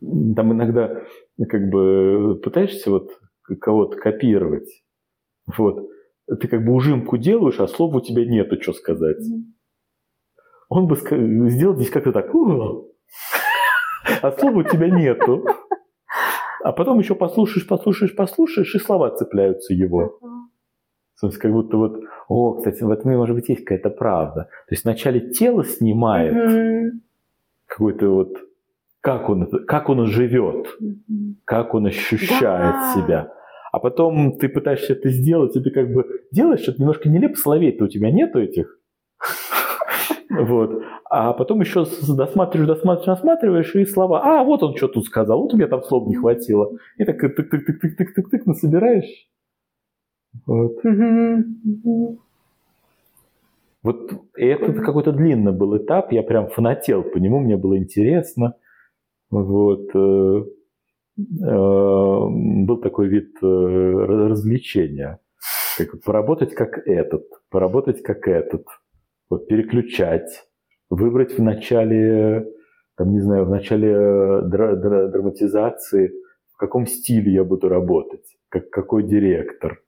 [0.00, 1.02] Там иногда
[1.48, 3.10] как бы пытаешься вот
[3.60, 4.84] кого-то копировать,
[5.56, 5.88] вот.
[6.40, 9.24] Ты как бы ужимку делаешь, а слова у тебя нету, что сказать.
[10.68, 12.34] Он бы сделал здесь как-то так,
[14.22, 15.44] а слова у тебя нету.
[16.64, 20.18] А потом еще послушаешь, послушаешь, послушаешь, и слова цепляются его.
[21.14, 24.48] В смысле, как будто вот, о, кстати, в этом, может быть, есть какая-то правда.
[24.66, 26.92] То есть вначале тело снимает
[27.66, 28.36] какой-то вот,
[29.06, 30.66] как он, как он живет,
[31.44, 32.94] как он ощущает да.
[32.94, 33.32] себя
[33.76, 37.84] а потом ты пытаешься это сделать, и ты как бы делаешь что-то немножко нелепо, словей-то
[37.84, 38.78] у тебя нету этих.
[40.28, 40.82] Вот.
[41.08, 44.22] А потом еще досматриваешь, досматриваешь, досматриваешь, и слова.
[44.24, 46.72] А, вот он что тут сказал, вот у меня там слов не хватило.
[46.98, 49.28] И так тык-тык-тык-тык-тык-тык-тык насобираешь.
[50.46, 50.78] Вот.
[53.82, 58.56] Вот это какой-то длинный был этап, я прям фанател по нему, мне было интересно.
[59.30, 59.88] Вот.
[59.94, 60.44] Э,
[61.18, 65.18] Э, был такой вид э, развлечения.
[65.78, 68.66] Как поработать как этот, поработать как этот,
[69.30, 70.44] вот переключать,
[70.90, 72.46] выбрать в начале,
[72.96, 76.12] там, не знаю, в начале дра- дра- драматизации,
[76.52, 79.82] в каком стиле я буду работать, как, какой директор.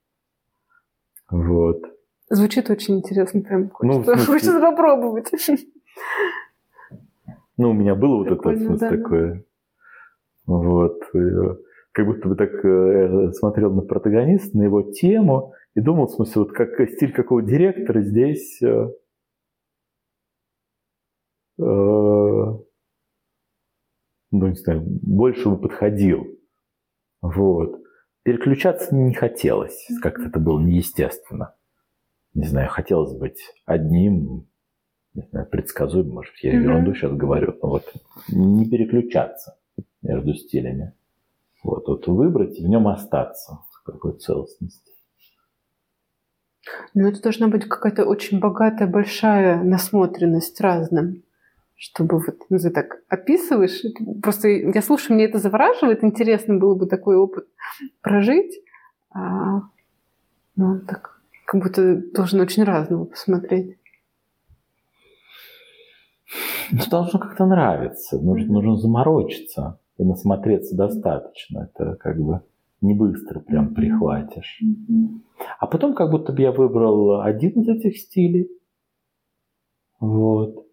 [1.31, 1.83] Вот.
[2.31, 4.27] Звучит очень интересно, прям ну, хочется, смысле...
[4.27, 5.31] хочется попробовать.
[7.59, 9.45] Ну, у меня было вот это да, такое.
[10.47, 11.03] Вот.
[11.13, 11.57] Э,
[11.93, 16.43] как будто бы так э, смотрел на протагониста, на его тему и думал, в смысле,
[16.43, 18.89] вот как стиль какого директора здесь э,
[21.59, 22.65] ну,
[24.31, 26.27] не знаю, больше бы подходил.
[27.21, 27.83] Вот.
[28.23, 29.89] Переключаться не хотелось.
[30.03, 31.57] Как-то это было неестественно.
[32.35, 34.47] Не знаю, хотелось быть одним,
[35.19, 37.93] не знаю, предсказуемым, может, я ерунду сейчас говорю, но вот
[38.29, 39.57] не переключаться
[40.03, 40.95] между стилями.
[41.63, 44.93] Вот, вот выбрать и в нем остаться в какой целостности.
[46.95, 51.23] Ну, это должна быть какая-то очень богатая, большая насмотренность разным.
[51.79, 53.83] чтобы вот, ну, ты так описываешь.
[54.23, 57.47] Просто я слушаю, мне это завораживает, интересно было бы такой опыт
[58.03, 58.61] прожить.
[59.11, 59.63] А,
[60.57, 63.78] ну, так, как будто должен очень разного посмотреть.
[66.71, 71.71] Ну, должно как-то нравиться, нужно, нужно заморочиться и насмотреться достаточно.
[71.71, 72.43] Это как бы
[72.81, 74.63] не быстро прям прихватишь.
[75.59, 78.51] А потом как будто бы я выбрал один из этих стилей.
[80.01, 80.67] Вот.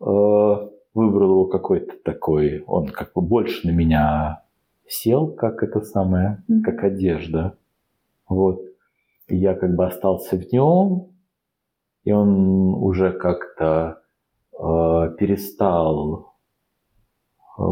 [0.00, 4.44] Э, выбрал его какой-то такой, он как бы больше на меня
[4.86, 7.56] сел, как это самое, как одежда.
[8.28, 8.62] Вот.
[9.26, 11.08] И я как бы остался в нем,
[12.04, 14.02] и он уже как-то
[14.58, 16.34] э, перестал
[17.58, 17.62] э,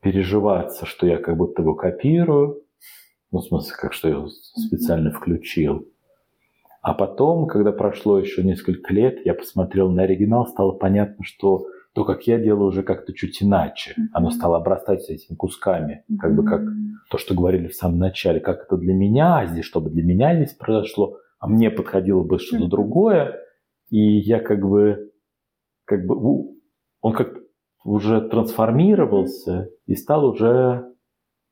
[0.00, 2.62] переживаться, что я как будто бы копирую.
[3.30, 5.88] Ну, в смысле, как что я специально включил.
[6.82, 12.04] А потом, когда прошло еще несколько лет, я посмотрел на оригинал, стало понятно, что то,
[12.04, 13.92] как я делаю, уже как-то чуть иначе.
[13.92, 14.08] Mm-hmm.
[14.12, 16.16] Оно стало обрастать этими кусками, mm-hmm.
[16.16, 16.62] как бы как
[17.10, 20.34] то, что говорили в самом начале, как это для меня, а здесь, чтобы для меня
[20.34, 22.68] здесь произошло, а мне подходило бы что-то mm-hmm.
[22.68, 23.40] другое,
[23.92, 25.12] и я как бы,
[25.84, 26.56] как бы,
[27.02, 27.36] он как
[27.84, 30.90] уже трансформировался и стал уже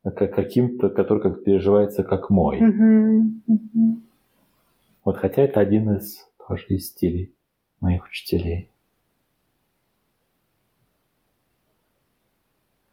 [0.02, 2.58] каким-то, который как переживается как мой.
[5.04, 7.34] Вот хотя это один из тоже из стилей
[7.80, 8.70] моих учителей.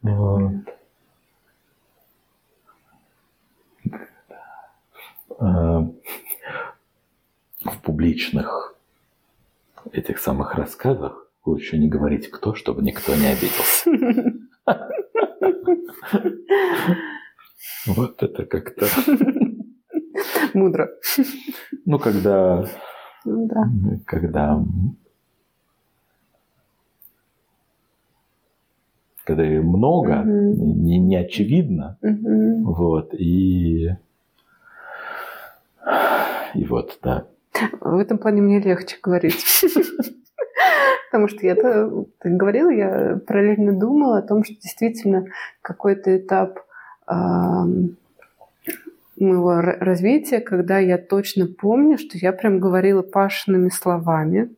[0.02, 0.52] Вот.
[5.38, 5.90] А,
[7.64, 8.77] в публичных
[9.92, 13.90] этих самых рассказах лучше не говорить кто, чтобы никто не обиделся.
[17.86, 18.86] Вот это как-то
[20.54, 20.90] Мудро.
[21.86, 22.66] Ну, когда...
[23.24, 23.70] Да.
[24.06, 24.64] Когда...
[29.24, 30.74] Когда много, угу.
[30.84, 31.98] не, не очевидно.
[32.02, 32.72] Угу.
[32.72, 33.14] Вот.
[33.14, 33.90] И...
[36.54, 37.26] И вот, да.
[37.80, 39.44] В этом плане мне легче говорить.
[41.10, 45.24] Потому что я ты говорила, я параллельно думала о том, что действительно
[45.62, 46.58] какой-то этап
[49.20, 54.54] моего развития, когда я точно помню, что я прям говорила Пашиными словами.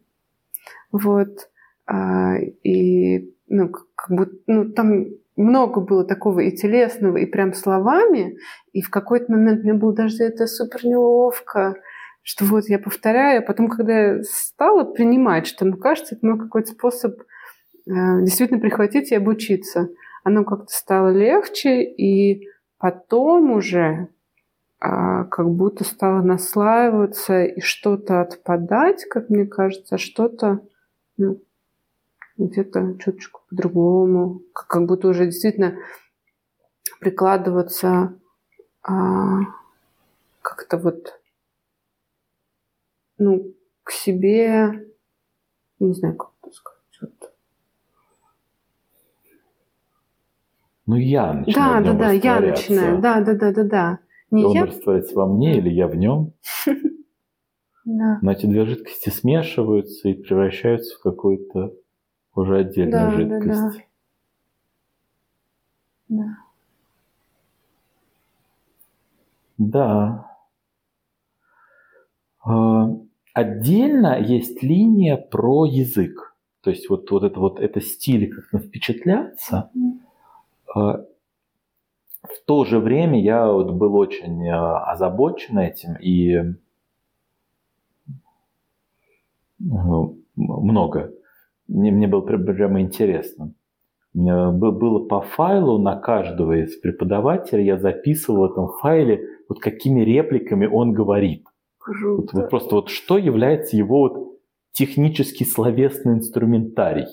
[0.93, 1.49] Вот.
[1.87, 8.39] А, и ну, как будто, ну, там много было такого и телесного, и прям словами.
[8.73, 11.77] И в какой-то момент мне было даже это супер неловко,
[12.23, 13.41] что вот я повторяю.
[13.41, 17.23] А потом, когда я стала принимать, что, ну, кажется, это мой какой-то способ э,
[17.87, 19.89] действительно прихватить и обучиться,
[20.23, 24.09] оно как-то стало легче, и потом уже
[24.81, 30.61] а, как будто стало наслаиваться и что-то отпадать, как мне кажется, что-то
[31.19, 31.43] ну,
[32.39, 35.77] где-то чуточку по-другому, как, как будто уже действительно
[36.99, 38.19] прикладываться
[38.83, 39.41] а,
[40.41, 41.20] как-то вот
[43.21, 43.55] ну,
[43.85, 44.89] к себе,
[45.79, 46.81] не знаю, как это сказать.
[47.03, 47.33] Вот.
[50.87, 51.85] Ну, я начинаю.
[51.85, 53.01] Да, да, да, я начинаю.
[53.01, 53.99] Да, да, да, да, да.
[54.31, 54.67] Не он я...
[54.67, 56.33] растворяется во мне или я в нем.
[57.87, 58.19] Да.
[58.21, 61.73] Но эти две жидкости смешиваются и превращаются в какую-то
[62.35, 63.87] уже отдельную да, жидкость.
[66.09, 66.37] Да,
[69.57, 70.27] да.
[70.27, 70.31] да.
[72.43, 72.91] А,
[73.35, 76.37] отдельно есть линия про язык.
[76.63, 79.71] То есть вот, вот это вот это стиль как-то впечатляться.
[79.77, 81.05] Mm-hmm
[82.23, 86.55] в то же время я вот был очень э, озабочен этим и
[89.59, 91.13] ну, много.
[91.69, 93.53] Мне, мне было прямо интересно.
[94.13, 100.01] Меня было по файлу на каждого из преподавателей, я записывал в этом файле, вот какими
[100.01, 101.47] репликами он говорит.
[101.81, 102.37] Круто.
[102.37, 104.41] Вот, просто вот что является его вот
[104.73, 107.09] технический словесный инструментарий.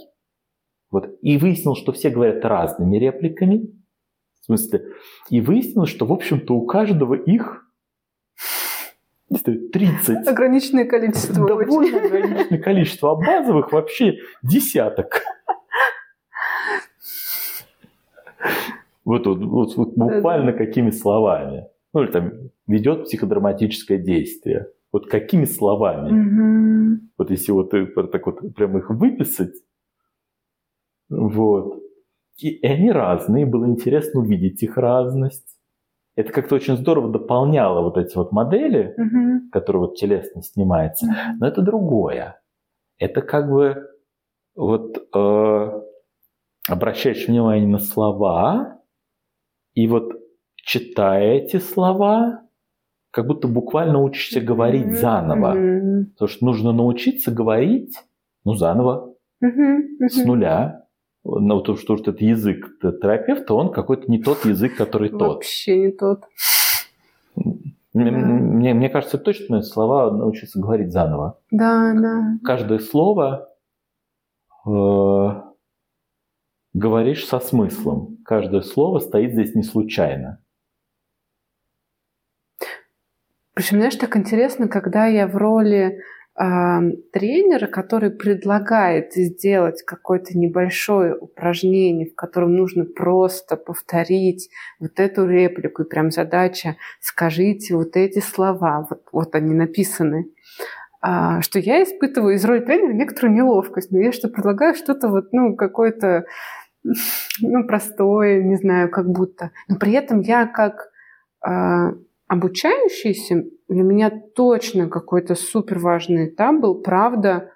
[0.91, 1.17] Вот.
[1.21, 3.73] И выяснил, что все говорят разными репликами,
[4.41, 4.85] в смысле,
[5.29, 7.63] и выяснилось, что, в общем-то, у каждого их
[9.29, 10.27] 30.
[10.27, 11.47] Ограниченное количество.
[11.47, 13.11] Довольно ограниченное количество.
[13.11, 15.23] А базовых вообще десяток.
[19.05, 21.67] Вот, вот, вот, вот буквально какими словами.
[21.97, 22.31] Ну, или там
[22.67, 24.67] ведет психодраматическое действие.
[24.91, 26.11] Вот какими словами.
[26.11, 26.99] Угу.
[27.17, 27.71] Вот если вот
[28.11, 29.55] так вот прям их выписать,
[31.09, 31.81] вот,
[32.37, 35.57] и они разные, было интересно увидеть их разность.
[36.15, 39.49] Это как-то очень здорово дополняло вот эти вот модели, угу.
[39.51, 41.07] которые вот телесно снимаются.
[41.07, 41.37] Угу.
[41.39, 42.39] Но это другое.
[42.99, 43.87] это как бы
[44.55, 45.81] вот э,
[46.69, 48.81] обращаешь внимание на слова,
[49.73, 50.13] и вот
[50.67, 52.41] читая эти слова,
[53.11, 55.55] как будто буквально учишься говорить заново.
[55.55, 56.05] Mm-hmm.
[56.11, 57.95] Потому что нужно научиться говорить,
[58.43, 60.09] ну, заново, mm-hmm.
[60.09, 60.83] с нуля.
[61.23, 65.35] Ну, то, что, что это язык терапевта, он какой-то не тот язык, который тот.
[65.35, 66.25] Вообще не тот.
[67.93, 68.17] Мне, да.
[68.17, 71.39] мне, мне кажется, точно слова научиться говорить заново.
[71.49, 72.37] Да, да.
[72.43, 73.49] Каждое слово
[74.65, 75.41] э,
[76.73, 78.17] говоришь со смыслом.
[78.23, 80.39] Каждое слово стоит здесь не случайно.
[83.57, 86.03] Причем, знаешь, так интересно, когда я в роли
[86.35, 95.81] тренера, который предлагает сделать какое-то небольшое упражнение, в котором нужно просто повторить вот эту реплику,
[95.81, 100.27] и прям задача «скажите вот эти слова», вот, вот они написаны,
[101.01, 103.89] а, что я испытываю из роли тренера некоторую неловкость.
[103.89, 106.25] Но я что предлагаю что-то вот, ну, какое-то
[107.41, 109.49] ну, простое, не знаю, как будто.
[109.67, 110.91] Но при этом я как
[111.41, 111.93] а,
[112.27, 117.53] обучающийся, для меня точно какой-то супер важный этап был, правда,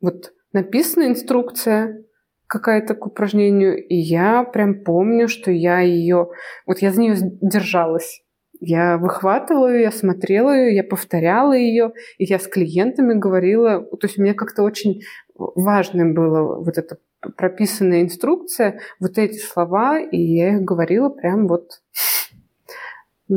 [0.00, 2.04] вот написана инструкция
[2.46, 6.30] какая-то к упражнению, и я прям помню, что я ее,
[6.66, 8.22] вот я за нее держалась.
[8.62, 14.06] Я выхватывала ее, я смотрела ее, я повторяла ее, и я с клиентами говорила, то
[14.06, 15.00] есть у меня как-то очень
[15.34, 16.98] важным было вот эта
[17.36, 21.80] прописанная инструкция, вот эти слова, и я их говорила прям вот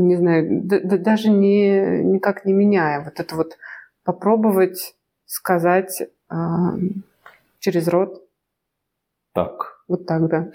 [0.02, 3.04] не знаю, даже не, никак не меняя.
[3.04, 3.58] Вот это вот
[4.04, 6.36] попробовать сказать э,
[7.60, 8.22] через рот.
[9.34, 9.84] Так.
[9.88, 10.52] Вот так, да.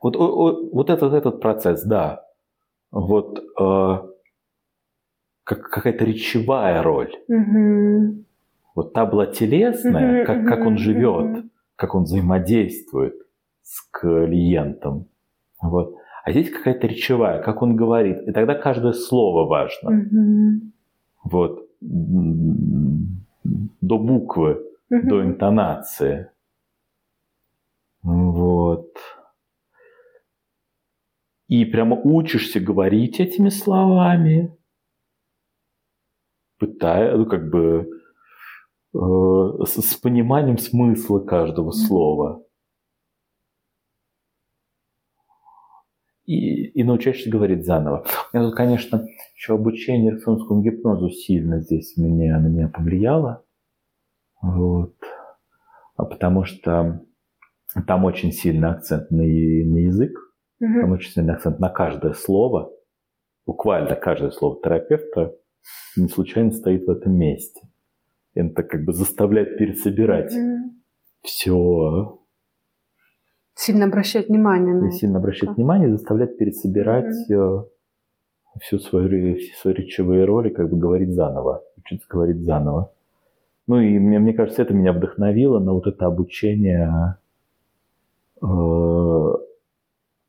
[0.00, 2.26] Вот, вот, вот этот, этот процесс, да.
[2.90, 4.12] Вот э,
[5.44, 7.14] как, какая-то речевая роль.
[7.28, 8.24] Угу.
[8.74, 11.48] Вот та была телесная, угу, как, угу, как он живет, угу.
[11.76, 13.14] как он взаимодействует
[13.62, 15.06] с клиентом.
[15.60, 15.96] Вот.
[16.24, 18.28] А здесь какая-то речевая, как он говорит.
[18.28, 19.90] И тогда каждое слово важно.
[19.90, 20.60] Mm-hmm.
[21.24, 21.68] Вот.
[23.80, 24.62] До буквы,
[24.92, 25.08] mm-hmm.
[25.08, 26.30] до интонации.
[28.02, 28.96] Вот.
[31.48, 34.56] И прямо учишься говорить этими словами,
[36.58, 37.90] пытая, ну, как бы
[38.94, 42.42] э, с, с пониманием смысла каждого слова.
[46.32, 48.04] И, и научаешься говорить заново.
[48.32, 53.44] У меня тут, конечно, еще обучение эриксонскому гипнозу сильно здесь меня, на меня повлияло.
[54.40, 54.94] Вот.
[55.96, 57.02] А потому что
[57.86, 60.12] там очень сильный акцент на, на язык,
[60.60, 60.80] угу.
[60.80, 62.72] там очень сильный акцент на каждое слово.
[63.46, 65.34] Буквально каждое слово терапевта
[65.96, 67.60] не случайно стоит в этом месте.
[68.34, 70.74] Это как бы заставляет пересобирать угу.
[71.22, 72.21] все
[73.54, 74.96] Сильно обращать внимание на это.
[74.96, 75.56] Сильно обращать как?
[75.56, 77.64] внимание, заставлять пересобирать mm-hmm.
[78.60, 82.92] всю свою, все свои речевые роли, как бы говорить заново, учиться говорить заново.
[83.66, 87.16] Ну и мне, мне кажется, это меня вдохновило на вот это обучение,
[88.42, 89.32] э,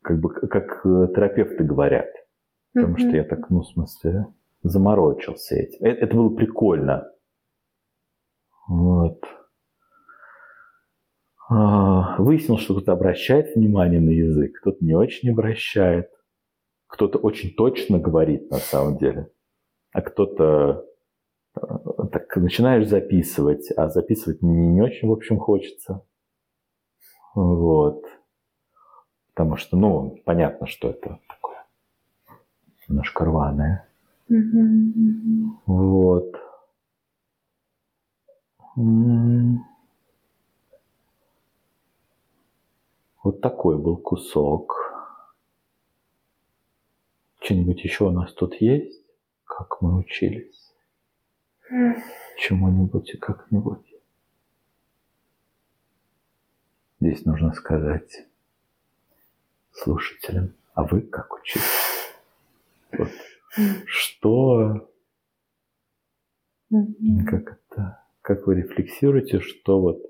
[0.02, 2.10] как бы как терапевты говорят.
[2.74, 3.00] Потому mm-hmm.
[3.00, 4.28] что я так, ну, в смысле,
[4.64, 5.78] заморочился этим.
[5.86, 7.10] Это, это было прикольно.
[8.68, 9.24] Вот.
[11.50, 16.10] А, выяснил, что кто-то обращает внимание на язык, кто-то не очень обращает,
[16.88, 19.30] кто-то очень точно говорит на самом деле,
[19.92, 20.86] а кто-то
[21.56, 21.60] э,
[22.12, 26.06] так начинаешь записывать, а записывать не, не очень, в общем, хочется.
[27.36, 28.06] Вот.
[29.34, 31.66] Потому что, ну, понятно, что это такое
[32.88, 33.88] немножко рваное.
[34.30, 35.50] Mm-hmm.
[35.66, 36.36] Вот.
[43.24, 44.76] Вот такой был кусок.
[47.40, 49.02] Что-нибудь еще у нас тут есть?
[49.46, 50.74] Как мы учились?
[52.38, 53.86] Чему-нибудь и как-нибудь.
[57.00, 58.28] Здесь нужно сказать
[59.72, 62.14] слушателям, а вы как учились?
[62.92, 63.10] Вот.
[63.86, 64.90] Что,
[66.70, 70.02] как это, как вы рефлексируете, что вот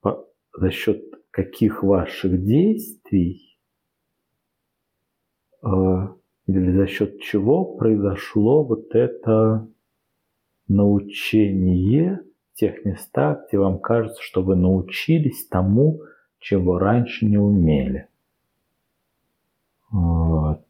[0.00, 3.58] по, за счет каких ваших действий
[5.62, 5.68] э,
[6.46, 9.68] или за счет чего произошло вот это
[10.66, 12.22] научение
[12.52, 16.00] в тех местах, где вам кажется, что вы научились тому,
[16.38, 18.08] чего раньше не умели.
[19.90, 20.64] Вот.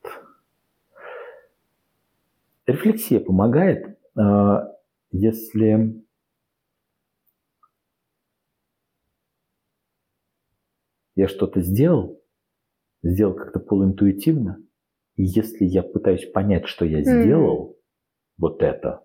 [2.67, 4.57] Рефлексия помогает, э,
[5.13, 6.03] если
[11.17, 12.23] я что-то сделал,
[13.03, 14.63] сделал как-то полуинтуитивно,
[15.17, 17.75] и если я пытаюсь понять, что я сделал, mm.
[18.39, 19.03] вот это,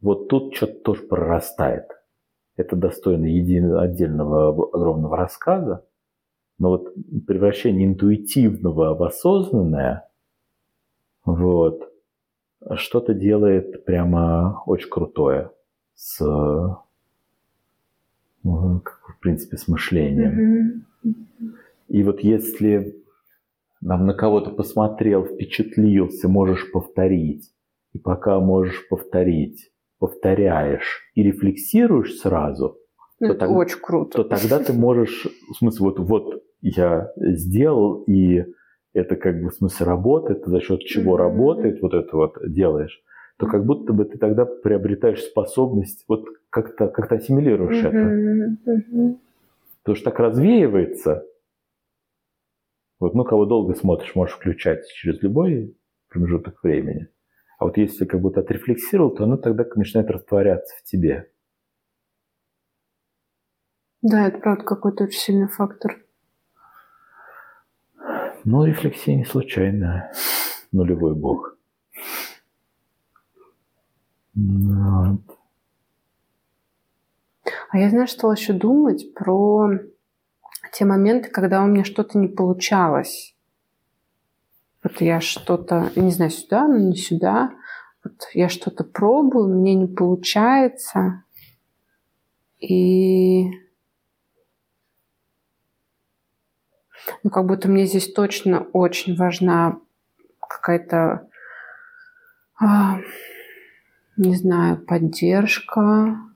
[0.00, 1.88] вот тут что-то тоже прорастает.
[2.56, 5.86] Это достойно единого, отдельного огромного рассказа,
[6.58, 6.94] но вот
[7.26, 10.08] превращение интуитивного в осознанное,
[11.24, 11.92] вот,
[12.74, 15.50] что-то делает прямо очень крутое
[15.94, 16.20] с,
[18.42, 18.82] в
[19.20, 20.86] принципе, с мышлением.
[21.88, 22.96] И вот если
[23.80, 27.50] нам на кого-то посмотрел, впечатлился, можешь повторить,
[27.92, 32.78] и пока можешь повторить, повторяешь и рефлексируешь сразу,
[33.20, 34.22] ну, это то, очень круто.
[34.22, 38.44] то тогда ты можешь, в смысле, вот, вот я сделал, и
[38.94, 41.18] это как бы в смысле работает, за счет чего mm-hmm.
[41.18, 43.02] работает, вот это вот делаешь,
[43.38, 47.88] то как будто бы ты тогда приобретаешь способность, вот как-то как ассимилируешь mm-hmm.
[47.88, 48.70] это.
[48.70, 49.16] Mm-hmm.
[49.82, 51.26] Потому что так развеивается.
[53.00, 55.76] Вот, ну, кого долго смотришь, можешь включать через любой
[56.08, 57.08] промежуток времени.
[57.58, 61.30] А вот если как будто отрефлексировал, то оно тогда начинает растворяться в тебе.
[64.02, 66.04] Да, это правда какой-то очень сильный фактор.
[68.44, 70.12] Ну, рефлексия не случайная.
[70.72, 71.56] Нулевой бог.
[74.34, 75.31] Вот.
[77.72, 79.70] А я, знаешь, стала еще думать про
[80.74, 83.34] те моменты, когда у меня что-то не получалось.
[84.82, 87.50] Вот я что-то, не знаю, сюда, но не сюда.
[88.04, 91.24] Вот я что-то пробую, мне не получается.
[92.58, 93.48] И
[97.22, 99.78] ну, как будто мне здесь точно очень важна
[100.46, 101.26] какая-то,
[102.60, 102.98] а,
[104.18, 106.31] не знаю, поддержка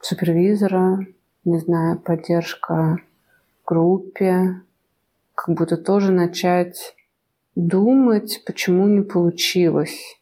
[0.00, 1.06] супервизора,
[1.44, 2.98] не знаю, поддержка
[3.66, 4.62] группе,
[5.34, 6.96] как будто тоже начать
[7.54, 10.18] думать, почему не получилось.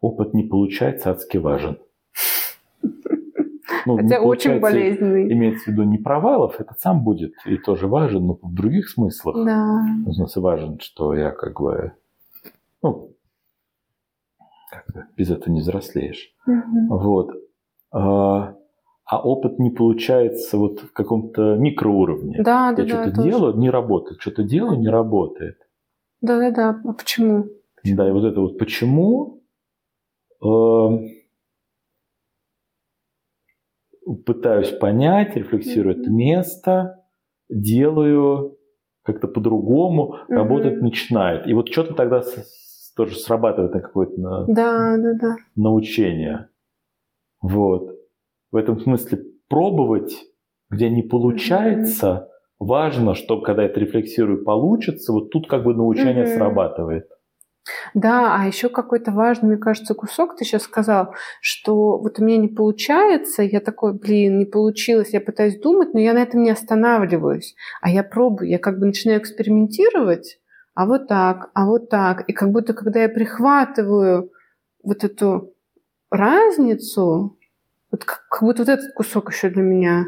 [0.00, 1.78] Опыт не получается, адски важен.
[3.86, 5.32] Ну, Хотя очень болезненный.
[5.32, 9.46] Имеется в виду не провалов, этот сам будет и тоже важен, но в других смыслах.
[9.46, 9.82] Да.
[10.04, 11.92] В смысле важен, что я как бы,
[12.82, 13.14] ну,
[14.70, 16.34] как бы без этого не взрослеешь.
[16.46, 16.98] Угу.
[16.98, 17.30] Вот.
[17.92, 18.57] А,
[19.08, 22.42] а опыт не получается вот в каком-то микроуровне.
[22.42, 25.56] Да, да, Я да, что-то делаю, не работает, что-то делаю, не работает.
[26.20, 26.80] Да, да, да.
[26.84, 27.46] А почему?
[27.84, 29.42] Да, и вот это вот почему
[30.44, 30.88] э,
[34.26, 36.00] пытаюсь понять, рефлексирую mm-hmm.
[36.02, 37.04] это место,
[37.48, 38.58] делаю
[39.04, 40.34] как-то по-другому, mm-hmm.
[40.34, 41.46] работать начинает.
[41.46, 45.36] И вот что-то тогда с, тоже срабатывает на какое-то на, да, да, да.
[45.56, 46.50] научение.
[47.40, 47.98] Вот
[48.50, 50.16] в этом смысле пробовать,
[50.70, 52.66] где не получается, mm-hmm.
[52.66, 56.36] важно, чтобы когда это рефлексирую, получится, вот тут как бы научение mm-hmm.
[56.36, 57.08] срабатывает.
[57.94, 62.38] Да, а еще какой-то важный, мне кажется, кусок ты сейчас сказал, что вот у меня
[62.38, 66.50] не получается, я такой, блин, не получилось, я пытаюсь думать, но я на этом не
[66.50, 70.38] останавливаюсь, а я пробую, я как бы начинаю экспериментировать,
[70.74, 74.30] а вот так, а вот так, и как будто когда я прихватываю
[74.82, 75.54] вот эту
[76.10, 77.37] разницу,
[77.90, 80.04] вот как, как будто вот этот кусок еще для меня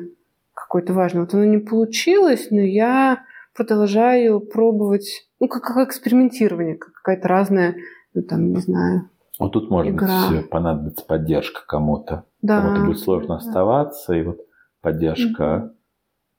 [0.54, 1.22] какой-то важный.
[1.22, 3.24] Вот оно не получилось, но я
[3.54, 7.76] продолжаю пробовать, ну, как, как экспериментирование, как какая-то разная,
[8.14, 10.30] ну, там, не знаю, Вот тут, может игра.
[10.30, 12.24] быть, понадобится поддержка кому-то.
[12.42, 12.60] Да.
[12.60, 13.36] Кому-то будет сложно да.
[13.36, 14.40] оставаться, и вот
[14.80, 15.72] поддержка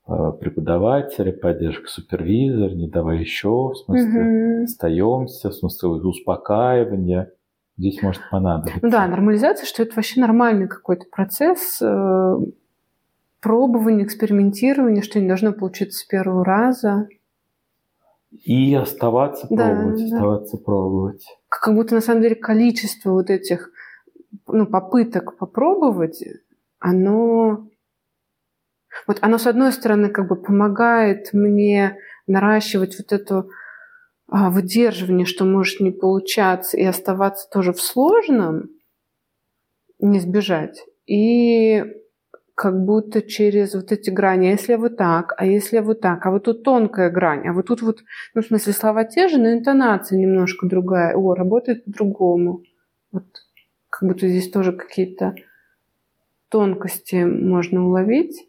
[0.05, 0.33] угу.
[0.33, 4.63] преподавателя, поддержка супервизора, не давай еще, в смысле, угу.
[4.63, 7.31] остаемся, в смысле успокаивания
[7.77, 8.87] здесь может понадобиться.
[8.87, 12.35] Да, нормализация, что это вообще нормальный какой-то процесс э,
[13.39, 17.07] пробования, экспериментирования, что не должно получиться с первого раза.
[18.31, 20.63] И оставаться пробовать, да, оставаться да.
[20.63, 21.25] пробовать.
[21.49, 23.71] Как будто на самом деле количество вот этих
[24.47, 26.23] ну, попыток попробовать,
[26.79, 27.67] оно
[29.07, 31.97] вот оно, с одной стороны, как бы помогает мне
[32.27, 33.49] наращивать вот эту
[34.31, 38.69] выдерживание, что может не получаться, и оставаться тоже в сложном,
[39.99, 40.83] не сбежать.
[41.05, 41.83] И
[42.55, 46.31] как будто через вот эти грани, а если вот так, а если вот так, а
[46.31, 48.03] вот тут тонкая грань, а вот тут вот,
[48.33, 51.15] ну, в смысле, слова те же, но интонация немножко другая.
[51.15, 52.63] О, работает по-другому.
[53.11, 53.25] Вот
[53.89, 55.35] как будто здесь тоже какие-то
[56.49, 58.47] тонкости можно уловить.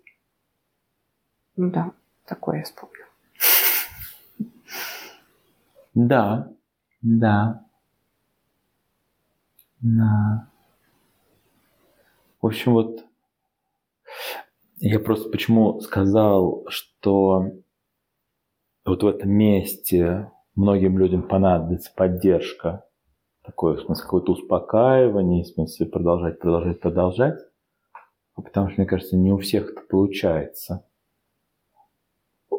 [1.57, 1.93] Ну да,
[2.27, 3.07] такое я вспомнила.
[5.95, 6.49] Да,
[7.03, 7.65] да.
[9.81, 10.47] Да.
[12.43, 13.05] В общем, вот
[14.81, 17.53] Я просто почему сказал, что
[18.85, 22.85] вот в этом месте многим людям понадобится поддержка,
[23.45, 27.41] такое, в смысле, какое-то успокаивание, в смысле, продолжать, продолжать, продолжать.
[28.37, 30.85] Потому что, мне кажется, не у всех это получается.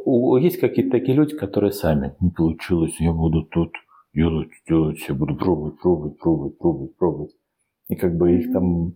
[0.05, 3.73] Есть какие-то такие люди, которые сами не получилось, я буду тут
[4.13, 7.35] делать, делать, я буду пробовать, пробовать, пробовать, пробовать, пробовать.
[7.87, 8.95] И как бы их там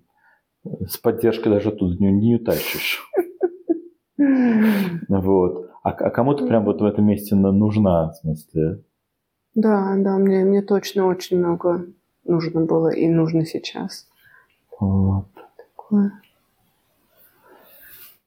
[0.87, 3.03] с поддержкой даже тут не, не утащишь.
[5.09, 5.69] Вот.
[5.83, 8.83] А, а кому-то прям вот в этом месте нужна, в смысле.
[9.55, 11.85] Да, да, мне, мне точно очень много
[12.25, 14.07] нужно было и нужно сейчас.
[14.79, 15.27] Вот.
[15.55, 16.11] Такое.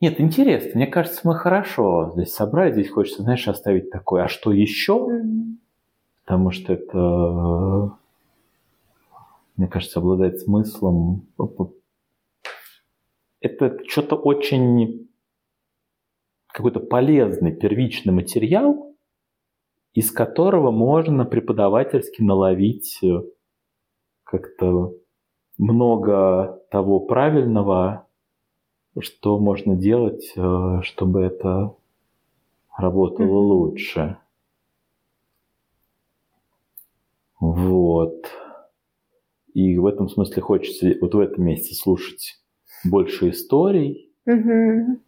[0.01, 0.72] Нет, интересно.
[0.76, 2.72] Мне кажется, мы хорошо здесь собрали.
[2.72, 4.24] Здесь хочется, знаешь, оставить такое.
[4.24, 4.94] А что еще?
[4.94, 5.57] Mm-hmm.
[6.24, 7.98] Потому что это,
[9.57, 11.26] мне кажется, обладает смыслом.
[13.40, 15.09] Это что-то очень
[16.46, 18.94] какой-то полезный первичный материал,
[19.92, 23.22] из которого можно преподавательски наловить э,
[24.24, 24.94] как-то
[25.59, 28.07] много того правильного,
[28.99, 31.74] что можно делать, э, чтобы это
[32.76, 33.55] работало mm-hmm.
[33.55, 34.16] лучше.
[37.38, 38.26] Вот.
[39.55, 42.41] И в этом смысле хочется вот в этом месте слушать
[42.84, 44.12] больше историй.
[44.28, 45.01] Mm-hmm.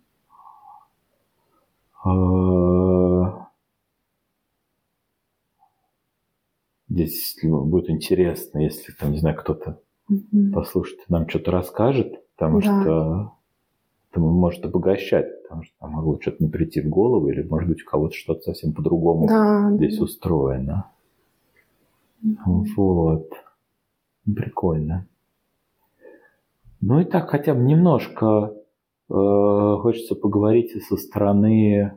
[6.89, 9.81] Здесь будет интересно, если там, не знаю, кто-то
[10.11, 10.53] mm-hmm.
[10.53, 12.83] послушает, нам что-то расскажет, потому да.
[12.83, 13.33] что
[14.13, 17.87] это может обогащать, потому что могло что-то не прийти в голову, или, может быть, у
[17.87, 20.05] кого-то что-то совсем по-другому да, здесь да.
[20.05, 20.91] устроено.
[22.45, 23.33] Вот.
[24.25, 25.07] Прикольно.
[26.81, 28.55] Ну и так хотя бы немножко
[29.09, 31.93] э, хочется поговорить и со стороны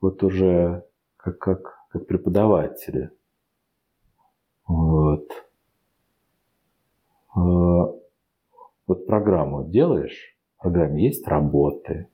[0.00, 0.84] вот уже
[1.16, 3.10] как, как, как преподавателя.
[4.66, 5.28] Вот.
[7.34, 7.40] Э,
[8.86, 10.35] вот программу делаешь,
[10.66, 12.08] программе есть работы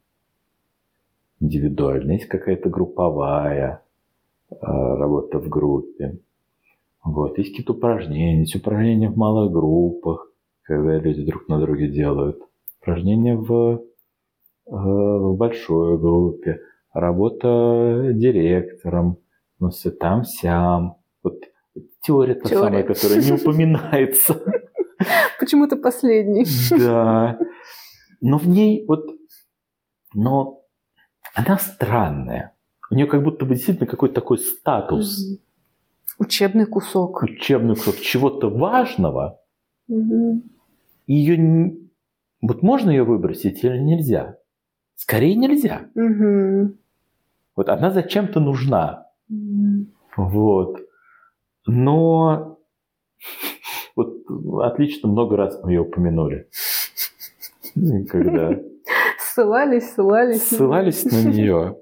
[1.41, 3.83] индивидуальные, есть какая-то групповая
[4.51, 6.19] э, работа в группе.
[7.03, 7.39] Вот.
[7.39, 10.31] Есть какие-то упражнения, есть упражнения в малых группах,
[10.63, 12.41] когда люди друг на друге делают.
[12.81, 13.81] Упражнения в, э,
[14.71, 16.61] в большой группе,
[16.93, 19.17] работа директором,
[19.59, 20.97] ну, все там-сям.
[21.23, 21.41] Вот
[22.03, 24.41] теория та самая, которая не упоминается.
[25.41, 26.45] Почему-то последний.
[26.79, 27.39] Да.
[28.23, 29.05] Но в ней вот...
[30.15, 30.63] Но
[31.35, 32.55] она странная.
[32.91, 35.39] У нее как будто бы действительно какой-то такой статус.
[36.19, 37.23] Учебный кусок.
[37.23, 39.41] Учебный кусок чего-то важного.
[39.89, 40.43] Угу.
[41.07, 41.77] Ее...
[42.41, 44.37] Вот можно ее выбросить или нельзя?
[44.95, 45.89] Скорее нельзя.
[45.95, 46.77] Угу.
[47.57, 49.09] Вот она зачем-то нужна.
[49.29, 49.87] Угу.
[50.17, 50.79] Вот.
[51.67, 52.59] Но
[53.97, 54.15] вот
[54.63, 56.49] отлично много раз мы ее упомянули.
[58.09, 58.59] Когда
[59.19, 60.43] ссылались, ссылались.
[60.47, 61.77] Ссылались на нее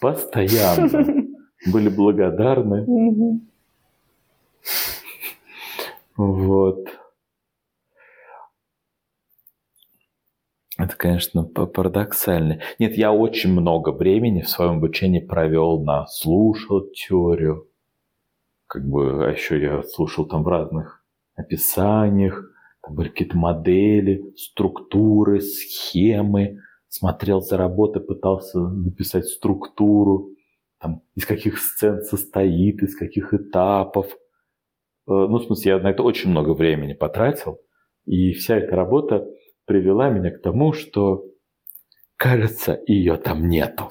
[0.00, 1.26] постоянно.
[1.72, 2.86] Были благодарны.
[6.16, 6.86] Вот.
[10.78, 12.60] Это, конечно, парадоксально.
[12.78, 17.68] Нет, я очень много времени в своем обучении провел на слушал теорию.
[18.66, 21.02] Как бы, а еще я слушал там в разных
[21.34, 22.55] описаниях.
[22.86, 26.60] Там были какие-то модели, структуры, схемы.
[26.88, 30.30] Смотрел за работой, пытался написать структуру.
[30.78, 34.06] Там, из каких сцен состоит, из каких этапов.
[34.12, 34.16] Э,
[35.06, 37.58] ну, в смысле, я на это очень много времени потратил.
[38.04, 39.26] И вся эта работа
[39.64, 41.24] привела меня к тому, что,
[42.16, 43.88] кажется, ее там нету.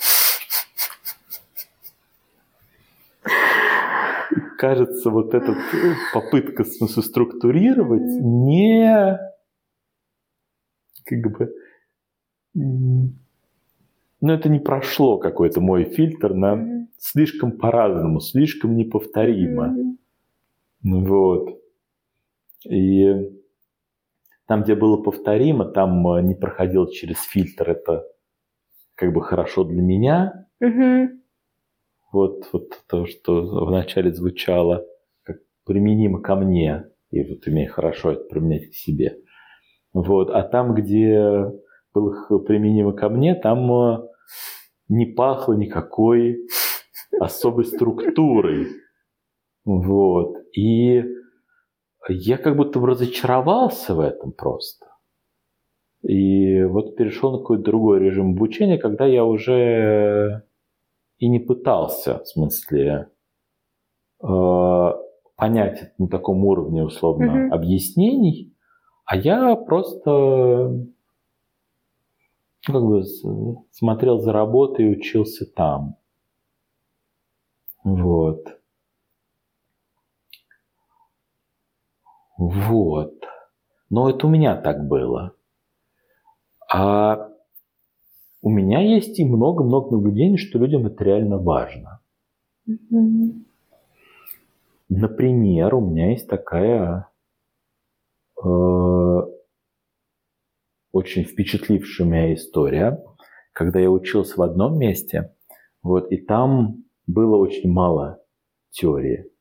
[4.57, 5.55] Кажется, вот эта
[6.13, 9.19] попытка смысле, структурировать не
[11.05, 11.53] как бы
[12.53, 13.13] ну,
[14.21, 19.97] это не прошло какой-то мой фильтр на слишком по-разному, слишком неповторимо.
[20.81, 21.59] Вот.
[22.67, 23.13] И
[24.47, 27.71] там, где было повторимо, там э, не проходил через фильтр.
[27.71, 28.07] Это
[28.95, 30.47] как бы хорошо для меня.
[30.61, 31.09] Угу.
[32.15, 34.85] Вот, вот то, что вначале звучало
[35.23, 36.85] как применимо ко мне.
[37.11, 39.17] И вот имею хорошо это применять к себе.
[39.91, 40.29] Вот.
[40.29, 41.43] А там, где
[41.93, 44.07] было применимо ко мне, там э,
[44.87, 46.37] не пахло никакой
[47.19, 48.67] особой структурой.
[49.65, 50.37] Вот.
[50.55, 51.03] И
[52.07, 54.85] я как будто бы разочаровался в этом просто.
[56.01, 60.44] И вот перешел на какой-то другой режим обучения, когда я уже
[61.25, 63.09] и не пытался, в смысле,
[64.21, 64.91] э,
[65.35, 67.49] понять на таком уровне, условно, mm-hmm.
[67.49, 68.53] объяснений,
[69.05, 70.11] а я просто
[72.67, 73.03] ну, как бы
[73.71, 75.95] смотрел за работой и учился там.
[77.83, 78.59] Вот.
[82.37, 83.15] Вот.
[83.89, 85.33] Но это у меня так было.
[86.71, 87.31] А
[88.75, 92.01] меня есть и много-много наблюдений, что людям это реально важно.
[92.69, 93.43] Mm-hmm.
[94.89, 97.09] Например, у меня есть такая
[98.43, 99.19] э,
[100.91, 103.03] очень впечатлившая меня история,
[103.53, 105.33] когда я учился в одном месте,
[105.81, 108.21] вот, и там было очень мало
[108.71, 109.31] теории.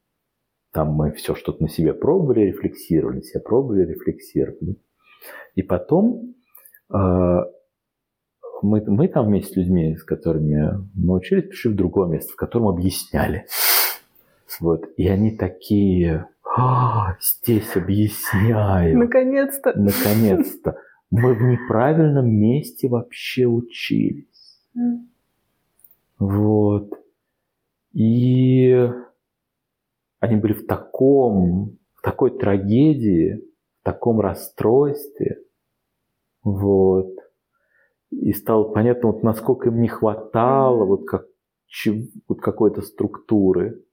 [0.72, 4.76] Там мы все что-то на себе пробовали, рефлексировали, все пробовали, рефлексировали.
[5.54, 6.34] И потом
[6.92, 6.96] э,
[8.64, 12.36] мы, мы там вместе с людьми, с которыми мы учились, пришли в другое место, в
[12.36, 13.46] котором объясняли.
[14.60, 14.86] Вот.
[14.96, 18.98] И они такие, а, здесь объясняю.
[18.98, 19.72] Наконец-то.
[19.78, 20.78] Наконец-то.
[21.10, 24.60] Мы в неправильном месте вообще учились.
[26.18, 26.90] Вот.
[27.92, 28.90] И
[30.20, 33.44] они были в таком, в такой трагедии,
[33.80, 35.40] в таком расстройстве.
[36.42, 37.13] Вот.
[38.20, 41.26] И стало понятно, вот насколько им не хватало вот, как,
[42.28, 43.84] вот какой-то структуры.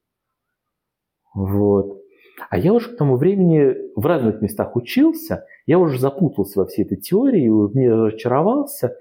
[1.34, 2.02] Вот.
[2.50, 6.86] А я уже к тому времени в разных местах учился, я уже запутался во всей
[6.86, 8.98] этой теории, в ней разочаровался.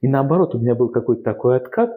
[0.00, 1.90] И наоборот, у меня был какой-то такой откат,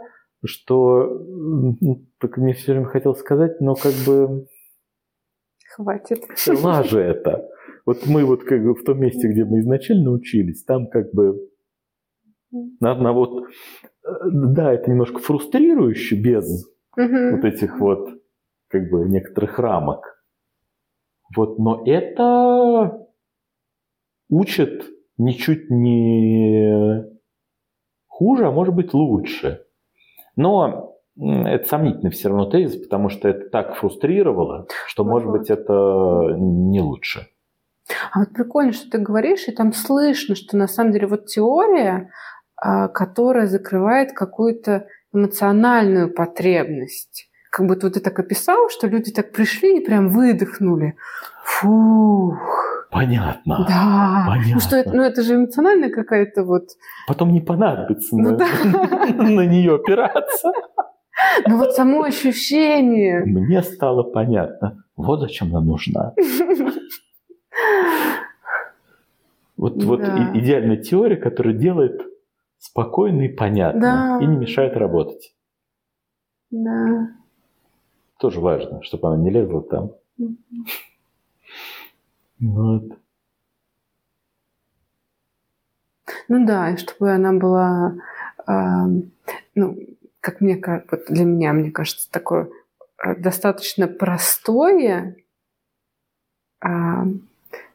[0.45, 4.47] что ну, так мне все время хотел сказать, но как бы...
[5.75, 6.23] Хватит.
[6.63, 7.47] Лажа это.
[7.85, 11.49] Вот мы вот как бы в том месте, где мы изначально учились, там как бы
[12.51, 13.47] надо вот...
[14.03, 17.35] Э, да, это немножко фрустрирующе без угу.
[17.35, 18.09] вот этих вот
[18.69, 20.23] как бы некоторых рамок.
[21.35, 23.07] Вот, но это
[24.29, 24.85] учит
[25.17, 27.03] ничуть не
[28.07, 29.65] хуже, а может быть лучше.
[30.35, 35.49] Но это сомнительный все равно тезис, потому что это так фрустрировало, что, вот может быть,
[35.49, 37.27] это не лучше.
[38.11, 42.11] А вот прикольно, что ты говоришь, и там слышно, что на самом деле вот теория,
[42.57, 47.27] которая закрывает какую-то эмоциональную потребность
[47.57, 50.95] как будто вот ты так описал, что люди так пришли и прям выдохнули.
[51.43, 52.37] Фух.
[52.91, 53.65] Понятно.
[53.67, 54.25] Да.
[54.27, 54.53] Понятно.
[54.53, 56.69] Ну, что это, ну, это же эмоциональная какая-то вот...
[57.07, 58.45] Потом не понадобится ну, на, да.
[59.23, 60.51] на нее опираться.
[61.47, 63.23] Ну вот само ощущение.
[63.25, 64.83] Мне стало понятно.
[64.95, 66.13] Вот зачем она нужна.
[69.57, 70.01] Вот, вот
[70.35, 71.99] идеальная теория, которая делает
[72.57, 73.79] спокойно и понятно
[74.19, 74.19] да.
[74.21, 75.33] и не мешает работать.
[76.49, 77.11] Да.
[78.19, 79.91] Тоже важно, чтобы она не лезла там.
[82.39, 82.83] Вот.
[86.27, 87.95] Ну да, и чтобы она была,
[88.47, 88.51] э,
[89.55, 89.77] ну,
[90.19, 92.49] как мне кажется, для меня, мне кажется, такое
[93.03, 95.15] э, достаточно простое,
[96.63, 96.67] э,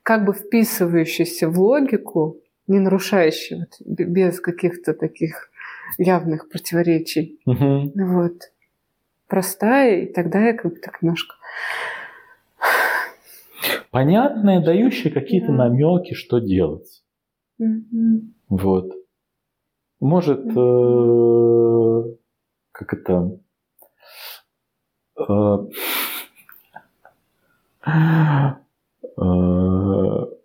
[0.03, 2.37] как бы вписывающееся в логику,
[2.73, 5.51] не нарушающее, вот, без каких-то таких
[5.99, 7.39] явных противоречий.
[7.47, 7.93] Угу.
[7.95, 8.53] Вот
[9.29, 11.37] простая, и тогда я как бы так немножко...
[13.91, 15.69] Понятная, дающая какие-то да.
[15.69, 17.03] намеки, что делать.
[17.59, 18.23] Угу.
[18.49, 18.93] Вот.
[20.01, 22.11] Может, угу.
[22.11, 22.17] э,
[22.73, 23.39] как это...
[25.19, 25.59] Э,
[29.17, 30.42] э,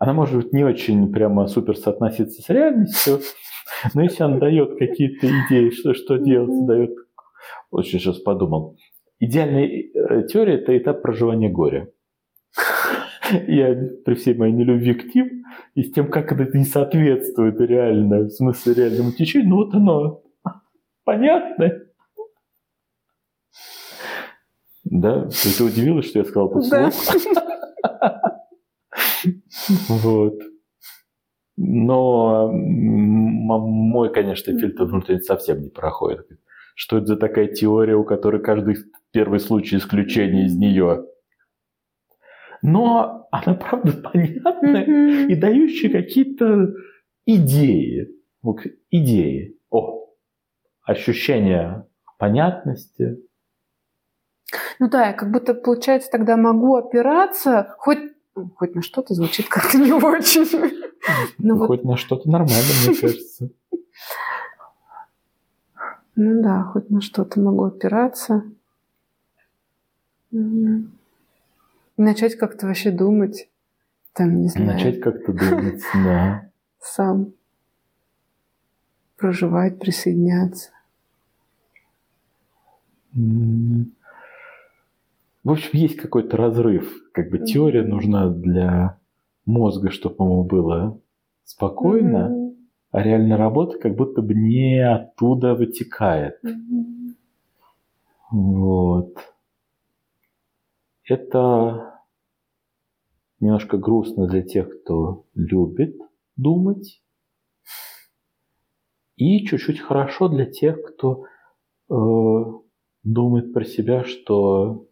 [0.00, 3.20] она может не очень прямо супер соотноситься с реальностью,
[3.94, 6.90] но если она дает какие-то идеи, что, что делать, дает
[7.70, 8.76] очень сейчас подумал.
[9.20, 11.90] Идеальная э, теория– это этап проживания горя.
[13.46, 13.74] Я
[14.04, 15.44] при всей моей нелюбви к ним
[15.74, 20.22] и с тем, как это не соответствует реально, в смысле реальному течению, ну вот оно
[21.04, 21.72] понятно.
[24.84, 25.28] Да?
[25.28, 26.94] Ты удивилась, что я сказал вслух?
[27.34, 28.29] Да.
[29.88, 30.38] Вот.
[31.56, 36.26] Но мой, конечно, фильтр внутренний совсем не проходит
[36.80, 38.76] что это за такая теория, у которой каждый
[39.12, 41.04] первый случай исключения из нее.
[42.62, 45.26] Но она, правда, понятная mm-hmm.
[45.26, 46.72] и дающая какие-то
[47.26, 48.08] идеи.
[48.90, 49.58] Идеи.
[49.68, 50.06] О,
[50.82, 51.86] ощущение
[52.18, 53.18] понятности.
[54.78, 57.98] Ну да, я как будто, получается, тогда могу опираться хоть
[58.34, 60.46] хоть на что-то звучит как-то не очень.
[61.38, 61.66] Ну, вот...
[61.68, 63.50] Хоть на что-то нормально, мне кажется.
[66.16, 68.44] Ну да, хоть на что-то могу опираться.
[71.96, 73.48] Начать как-то вообще думать.
[74.12, 74.72] Там, не знаю.
[74.72, 76.50] Начать как-то думать, да.
[76.80, 77.32] Сам.
[79.16, 80.70] Проживать, присоединяться.
[85.42, 87.10] В общем, есть какой-то разрыв.
[87.12, 88.98] Как бы теория нужна для
[89.46, 91.00] мозга, чтобы ему было
[91.44, 92.56] спокойно, mm-hmm.
[92.90, 96.38] а реальная работа как будто бы не оттуда вытекает.
[96.44, 97.14] Mm-hmm.
[98.32, 99.16] Вот.
[101.04, 102.00] Это
[103.40, 105.96] немножко грустно для тех, кто любит
[106.36, 107.02] думать.
[109.16, 111.24] И чуть-чуть хорошо для тех, кто
[111.90, 111.94] э,
[113.02, 114.86] думает про себя, что,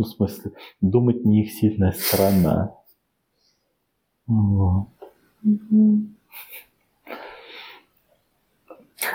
[0.00, 2.74] ну, в смысле, думать не их сильная сторона.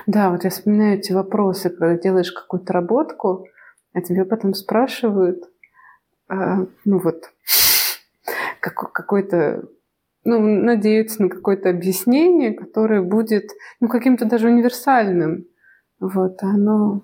[0.06, 3.48] Да, вот я вспоминаю эти вопросы, когда делаешь какую-то работку,
[3.94, 5.50] а тебе потом спрашивают,
[6.28, 7.32] а, ну вот,
[8.60, 9.64] как, какой-то,
[10.24, 15.46] ну, надеются на какое-то объяснение, которое будет, ну, каким-то даже универсальным.
[16.00, 17.02] Вот, оно,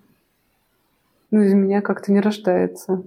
[1.32, 3.04] ну, из меня как-то не рождается.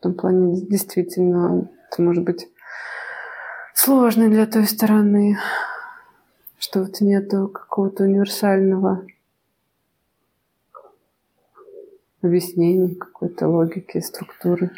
[0.00, 2.48] В том плане, действительно, это может быть
[3.74, 5.36] сложно для той стороны,
[6.58, 9.04] что вот нету какого-то универсального
[12.22, 14.70] объяснения, какой-то логики, структуры.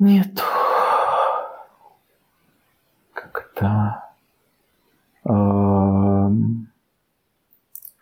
[0.00, 0.42] Нет.
[3.12, 4.02] Как-то
[5.22, 6.34] в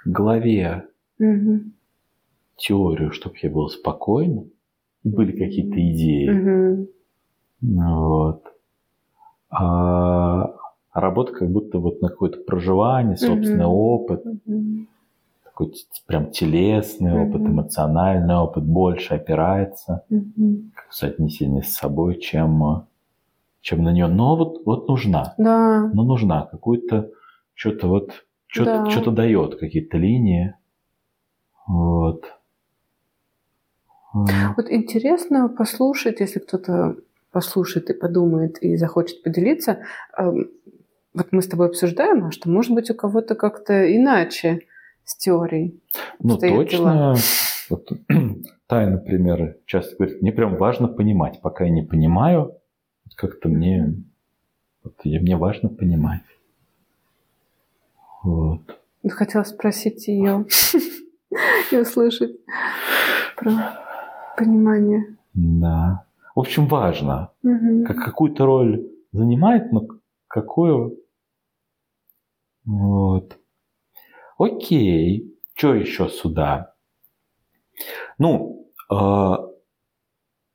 [0.07, 0.89] голове
[1.19, 1.61] угу.
[2.57, 4.51] теорию, чтобы я был спокойным,
[5.05, 6.29] были какие-то идеи.
[6.29, 6.89] Угу.
[7.63, 8.45] Вот.
[9.51, 10.55] А
[10.93, 13.95] работа как будто вот на какое-то проживание, собственный угу.
[13.95, 14.25] опыт.
[14.25, 14.87] Угу.
[15.45, 15.73] Такой
[16.07, 17.31] прям телесный угу.
[17.31, 20.63] опыт, эмоциональный опыт больше опирается угу.
[20.89, 22.87] в соотнесении с собой, чем,
[23.61, 24.07] чем на нее.
[24.07, 25.35] Но вот, вот нужна.
[25.39, 25.91] Да.
[25.93, 26.47] Но нужна.
[26.47, 27.11] Какую-то
[27.55, 28.91] что-то вот что-то, да.
[28.91, 30.55] что-то дает, какие-то линии.
[31.67, 32.25] Вот.
[34.13, 36.97] Вот интересно послушать, если кто-то
[37.31, 39.85] послушает и подумает и захочет поделиться.
[40.17, 40.51] Эм,
[41.15, 44.63] вот мы с тобой обсуждаем, а что может быть у кого-то как-то иначе
[45.05, 45.81] с теорией.
[46.21, 47.15] Ну точно.
[47.69, 47.89] Вот,
[48.67, 51.41] Тая, например, часто говорит, мне прям важно понимать.
[51.41, 52.57] Пока я не понимаю,
[53.17, 53.95] как-то мне,
[54.83, 56.23] вот, мне важно понимать.
[58.23, 58.61] Вот.
[59.09, 60.47] Хотела спросить ее
[61.73, 62.37] и услышать
[63.37, 63.80] про
[64.37, 65.17] понимание.
[65.35, 66.07] Да.
[66.35, 67.31] В общем, важно.
[67.43, 67.85] Угу.
[67.87, 69.87] Как какую-то роль занимает, но
[70.27, 70.99] какую...
[72.65, 73.39] Вот.
[74.39, 75.37] Окей.
[75.55, 76.75] Что еще сюда?
[78.19, 79.37] Ну, э,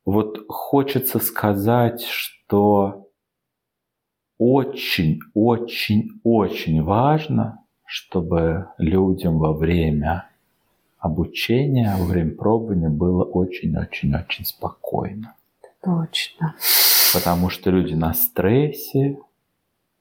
[0.04, 3.08] вот хочется сказать, что
[4.38, 10.28] очень-очень-очень важно, чтобы людям во время
[11.06, 15.34] обучения, во время пробования было очень-очень-очень спокойно.
[15.82, 16.54] Точно.
[17.14, 19.18] Потому что люди на стрессе,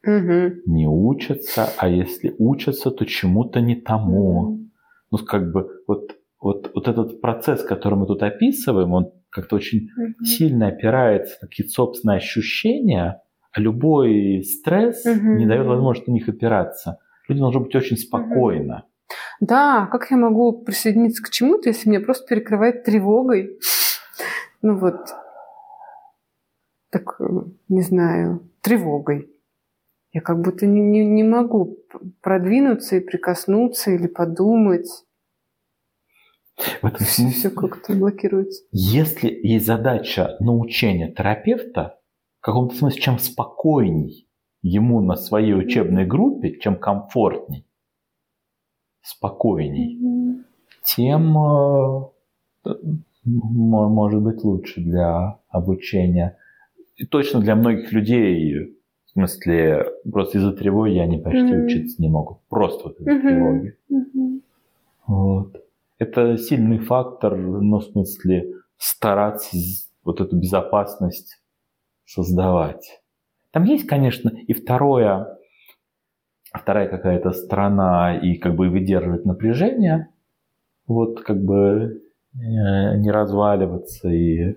[0.03, 0.55] угу.
[0.65, 4.39] не учатся, а если учатся, то чему-то не тому.
[4.39, 4.59] Угу.
[5.11, 9.89] Ну, как бы вот, вот, вот этот процесс, который мы тут описываем, он как-то очень
[9.95, 10.25] угу.
[10.25, 15.35] сильно опирается на какие-то собственные ощущения, а любой стресс угу.
[15.35, 16.99] не дает возможности на них опираться.
[17.27, 18.75] Людям должно быть очень спокойно.
[18.75, 18.94] Угу.
[19.39, 23.59] Да, как я могу присоединиться к чему-то, если меня просто перекрывает тревогой?
[24.61, 24.95] Ну вот,
[26.89, 27.25] так, э,
[27.67, 29.29] не знаю, тревогой.
[30.13, 31.77] Я как будто не, не, не могу
[32.21, 34.88] продвинуться и прикоснуться или подумать.
[36.81, 38.63] В этом все, все как-то блокируется.
[38.71, 41.99] Если есть задача научения терапевта,
[42.39, 44.29] в каком-то смысле, чем спокойней
[44.61, 47.64] ему на своей учебной группе, чем комфортней,
[49.05, 50.43] спокойней, mm-hmm.
[50.83, 51.37] тем
[52.65, 52.71] э,
[53.23, 56.37] может быть лучше для обучения.
[56.95, 58.75] И точно для многих людей
[59.05, 61.65] в смысле, просто из-за тревоги они почти mm-hmm.
[61.65, 62.39] учиться не могут.
[62.49, 63.21] Просто вот из-за mm-hmm.
[63.21, 63.77] тревоги.
[63.89, 64.41] Mm-hmm.
[65.07, 65.63] Вот.
[65.97, 69.55] Это сильный фактор, ну, в смысле, стараться
[70.03, 71.41] вот эту безопасность
[72.05, 73.01] создавать.
[73.51, 75.34] Там есть, конечно, и второе,
[76.57, 80.09] вторая какая-то сторона, и как бы выдерживать напряжение,
[80.87, 82.01] вот как бы
[82.33, 84.55] э, не разваливаться и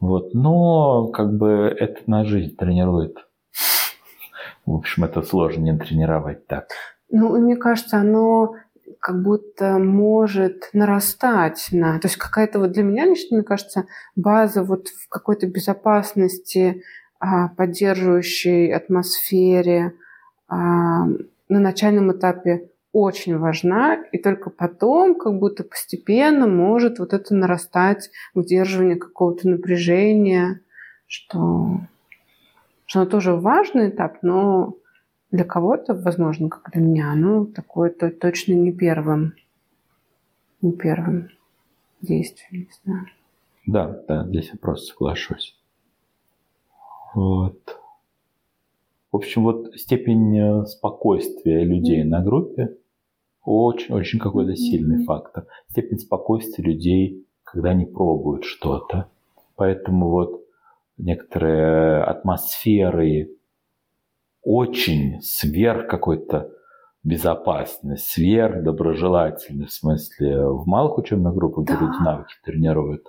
[0.00, 3.18] вот, но как бы это на жизнь тренирует
[4.64, 6.68] В общем, это сложно не тренировать так.
[7.10, 8.54] Ну, мне кажется, оно
[8.98, 11.98] как будто может нарастать на...
[11.98, 13.86] То есть какая-то вот для меня лично, мне кажется,
[14.16, 16.82] база вот в какой-то безопасности,
[17.18, 19.92] а, поддерживающей атмосфере
[20.50, 21.08] на
[21.48, 28.96] начальном этапе очень важна, и только потом как будто постепенно может вот это нарастать, удерживание
[28.96, 30.60] какого-то напряжения,
[31.06, 31.80] что,
[32.86, 34.76] что оно тоже важный этап, но
[35.30, 39.34] для кого-то, возможно, как для меня, оно такое то, точно не первым,
[40.60, 41.28] не первым
[42.00, 43.06] действием, не знаю.
[43.66, 45.56] Да, да, здесь я просто соглашусь.
[47.14, 47.79] Вот.
[49.12, 52.76] В общем, вот степень э, спокойствия людей на группе
[53.44, 55.46] очень-очень какой-то сильный фактор.
[55.68, 59.10] Степень спокойствия людей, когда они пробуют что-то.
[59.56, 60.44] Поэтому вот
[60.96, 63.30] некоторые атмосферы
[64.42, 66.52] очень сверх какой-то
[67.02, 71.74] безопасность, сверх доброжелательность, в смысле, в малых учебных группах, да.
[71.74, 73.06] где люди навыки тренируют.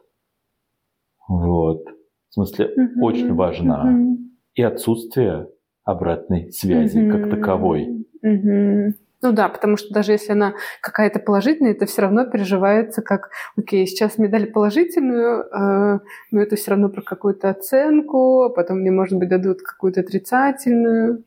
[1.27, 1.83] Вот.
[2.29, 3.05] В смысле, угу.
[3.05, 3.83] очень важна.
[3.83, 4.17] Угу.
[4.55, 5.47] И отсутствие
[5.83, 7.11] обратной связи угу.
[7.11, 8.05] как таковой.
[8.21, 8.93] Угу.
[9.23, 13.85] Ну да, потому что даже если она какая-то положительная, это все равно переживается как, окей,
[13.85, 15.99] сейчас мне дали положительную, э,
[16.31, 21.23] но это все равно про какую-то оценку, а потом мне, может быть, дадут какую-то отрицательную.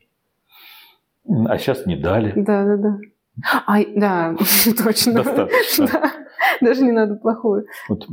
[1.47, 2.33] А сейчас не дали.
[2.35, 2.99] Да, да, да.
[3.65, 4.35] А, да,
[4.83, 5.13] точно.
[5.13, 5.87] Достаточно.
[5.87, 6.11] Да.
[6.61, 7.65] Даже не надо плохую.
[7.87, 8.05] Вот,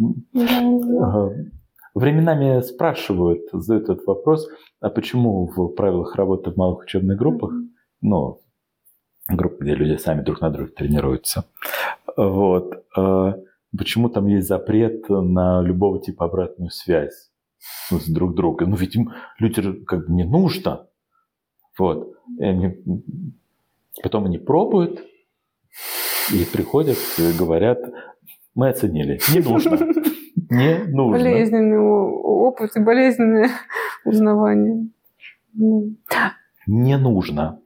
[1.95, 4.49] временами спрашивают, задают этот вопрос,
[4.81, 7.53] а почему в правилах работы в малых учебных группах,
[8.01, 8.41] ну,
[9.29, 11.45] группы, где люди сами друг на друга тренируются.
[12.17, 12.85] Вот.
[12.97, 13.37] А
[13.77, 17.31] почему там есть запрет на любого типа обратную связь
[17.91, 18.71] с друг другом?
[18.71, 20.89] Ну, ведь им людям как бы не нужно.
[21.79, 22.15] Вот.
[22.39, 22.83] И они,
[24.03, 25.01] потом они пробуют
[26.33, 27.79] и приходят и говорят,
[28.55, 29.79] мы оценили, не нужно.
[30.51, 31.19] Не нужно.
[31.19, 33.51] Болезненный опыт и болезненное
[34.05, 34.89] узнавание.
[35.55, 37.61] Не нужно.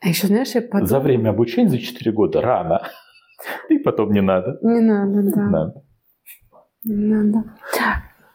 [0.00, 0.86] А еще, знаешь, я подумала...
[0.86, 2.82] За время обучения, за 4 года, рано.
[3.68, 4.58] И потом не надо.
[4.62, 5.42] Не надо, да.
[5.42, 5.82] Не надо.
[6.84, 7.44] Не надо.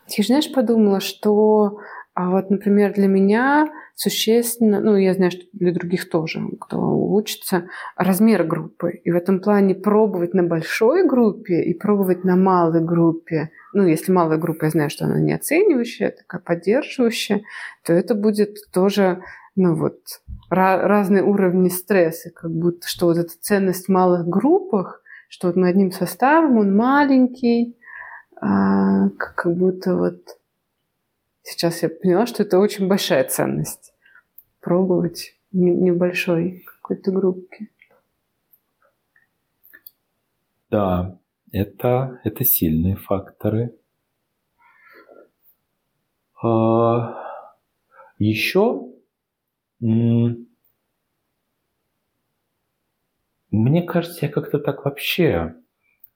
[0.08, 1.78] Я, знаешь, подумала, что
[2.14, 3.68] а вот, например, для меня
[4.02, 8.89] существенно, ну, я знаю, что для других тоже, кто учится, размер группы.
[9.04, 13.52] И в этом плане пробовать на большой группе и пробовать на малой группе.
[13.74, 17.43] Ну, если малая группа, я знаю, что она не оценивающая, такая поддерживающая,
[17.86, 19.22] то это будет тоже
[19.56, 19.99] ну вот,
[20.49, 25.68] разные уровни стресса, как будто, что вот эта ценность в малых группах, что вот мы
[25.68, 27.78] одним составом, он маленький,
[28.39, 30.22] а, как будто вот
[31.43, 33.91] сейчас я поняла, что это очень большая ценность
[34.62, 37.68] пробовать в небольшой какой-то группе.
[40.70, 41.20] Да,
[41.51, 43.76] это, это сильные факторы.
[46.41, 47.22] А,
[48.18, 48.88] еще
[53.51, 55.55] мне кажется, я как-то так вообще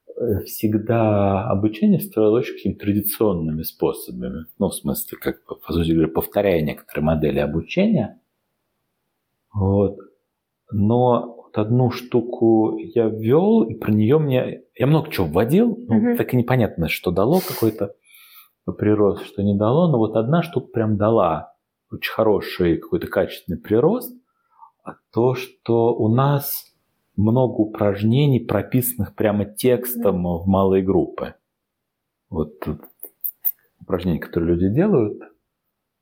[0.08, 4.46] э, всегда обучение строил очень какими-то традиционными способами.
[4.58, 8.20] Ну, в смысле, как по сути говоря, повторяя некоторые модели обучения.
[9.56, 9.96] Вот.
[10.70, 14.62] Но вот одну штуку я ввел, и про нее мне...
[14.74, 16.16] Я много чего вводил, но mm-hmm.
[16.16, 17.94] так и непонятно, что дало какой-то
[18.78, 21.54] прирост, что не дало, но вот одна штука прям дала
[21.90, 24.12] очень хороший какой-то качественный прирост,
[24.84, 26.74] а то, что у нас
[27.16, 31.34] много упражнений, прописанных прямо текстом в малые группы.
[32.28, 32.54] Вот
[33.80, 35.22] упражнения, которые люди делают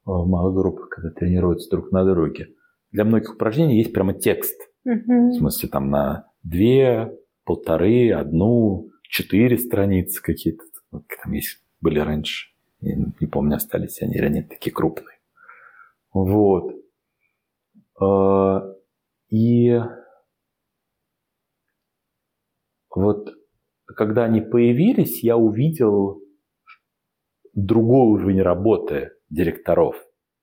[0.04, 2.48] в малых группах, когда тренируются друг на друге.
[2.94, 4.70] Для многих упражнений есть прямо текст.
[4.86, 5.30] Mm-hmm.
[5.30, 10.62] В смысле, там на две, полторы, одну, четыре страницы какие-то.
[10.92, 12.52] Вот, там есть, были раньше.
[12.80, 15.18] Я не помню, остались они или нет, такие крупные.
[16.12, 16.72] Вот.
[18.00, 18.62] А,
[19.28, 19.80] и
[22.94, 23.34] вот
[23.86, 26.22] когда они появились, я увидел
[27.54, 29.96] другой уровень работы директоров.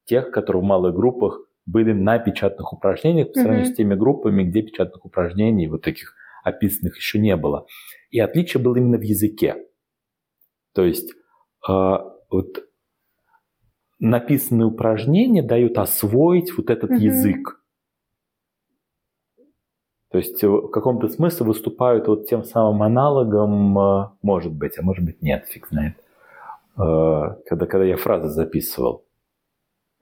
[0.03, 3.73] Тех, которые в малых группах были на печатных упражнениях по сравнению mm-hmm.
[3.73, 7.65] с теми группами, где печатных упражнений вот таких описанных еще не было.
[8.09, 9.57] И отличие было именно в языке.
[10.73, 11.11] То есть
[11.67, 11.97] э,
[12.29, 12.65] вот
[13.99, 16.99] написанные упражнения дают освоить вот этот mm-hmm.
[16.99, 17.61] язык.
[20.09, 25.05] То есть в каком-то смысле выступают вот тем самым аналогом, э, может быть, а может
[25.05, 25.95] быть нет, фиг знает.
[26.77, 29.05] Э, когда, когда я фразы записывал.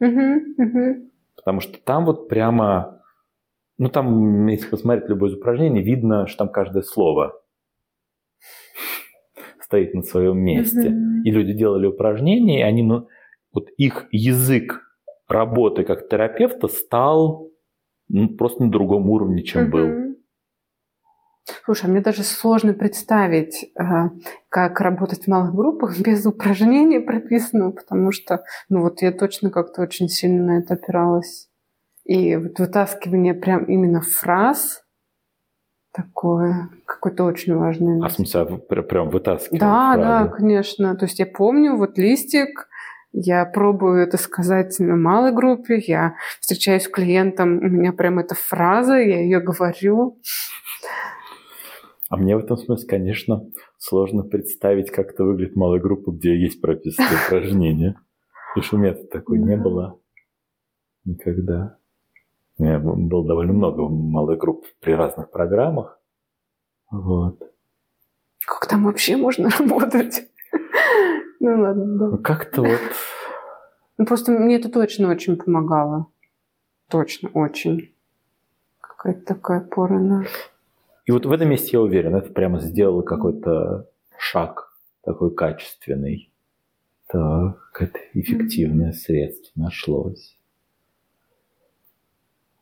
[0.01, 0.39] Mm-hmm.
[0.57, 1.09] Mm-hmm.
[1.39, 3.01] Потому что там вот прямо,
[3.77, 7.41] ну там, если посмотреть любое из упражнений, видно, что там каждое слово
[9.61, 10.89] стоит на своем месте.
[10.89, 11.23] Mm-hmm.
[11.25, 13.07] И люди делали упражнения, и они, ну,
[13.53, 14.81] вот их язык
[15.27, 17.49] работы как терапевта стал
[18.09, 19.71] ну, просто на другом уровне, чем mm-hmm.
[19.71, 20.09] был.
[21.65, 23.83] Слушай, а мне даже сложно представить, э,
[24.49, 29.81] как работать в малых группах без упражнений прописанного, потому что, ну вот я точно как-то
[29.81, 31.49] очень сильно на это опиралась.
[32.05, 34.83] И вот вытаскивание прям именно фраз
[35.93, 38.03] такое, какой-то очень важный.
[38.03, 40.01] А в смысле, а прям вытаскивать Да, фразы?
[40.01, 40.95] да, конечно.
[40.95, 42.67] То есть я помню, вот листик,
[43.11, 48.35] я пробую это сказать на малой группе, я встречаюсь с клиентом, у меня прям эта
[48.35, 50.19] фраза, я ее говорю.
[52.10, 56.60] А мне в этом смысле, конечно, сложно представить, как это выглядит малая группа, где есть
[56.60, 58.01] прописанные упражнения.
[58.49, 59.99] Потому что у меня такой не было
[61.05, 61.78] никогда.
[62.57, 65.99] У меня было довольно много малых групп при разных программах.
[66.91, 67.39] Вот.
[68.45, 70.28] Как там вообще можно работать?
[71.39, 72.07] Ну ладно, да.
[72.07, 72.82] Ну, как-то вот...
[73.97, 76.07] Ну просто мне это точно очень помогало.
[76.89, 77.93] Точно, очень.
[78.82, 80.26] Какая-то такая пора на...
[81.10, 84.72] И вот в этом месте я уверен, это прямо сделало какой-то шаг
[85.03, 86.32] такой качественный.
[87.07, 90.38] Так, какое-то эффективное средство нашлось.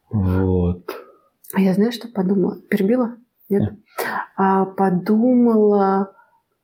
[0.10, 0.90] Вот.
[1.54, 2.58] А я знаю, что подумала?
[2.70, 3.18] Перебила?
[3.50, 3.64] Нет?
[3.64, 3.74] Нет.
[4.38, 6.16] А, подумала,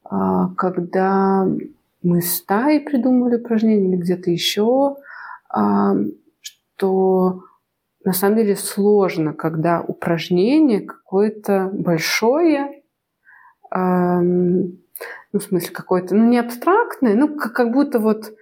[0.06, 1.46] а, когда
[2.02, 4.96] мы с Тай придумали упражнение или где-то еще,
[5.50, 5.96] а,
[6.40, 7.44] что
[8.06, 12.84] на самом деле сложно, когда упражнение какое-то большое,
[13.74, 14.80] эм,
[15.32, 18.34] ну, в смысле, какое-то, ну, не абстрактное, ну, как, как будто вот,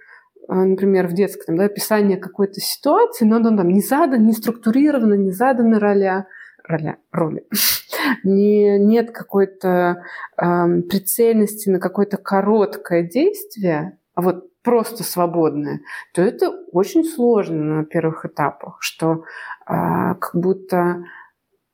[0.48, 5.14] э, например, в детском, да, описание какой-то ситуации, но оно там не задано, не структурировано,
[5.14, 6.26] не заданы роля,
[6.64, 7.46] роля, роли.
[8.24, 10.02] не, нет какой-то
[10.38, 15.80] эм, прицельности на какое-то короткое действие, а вот просто свободное,
[16.14, 19.24] то это очень сложно на первых этапах, что
[19.66, 21.04] а, как будто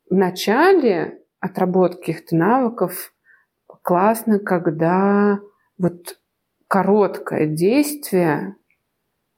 [0.09, 3.13] в начале отработки каких-то навыков
[3.81, 5.39] классно, когда
[5.77, 6.19] вот
[6.67, 8.55] короткое действие,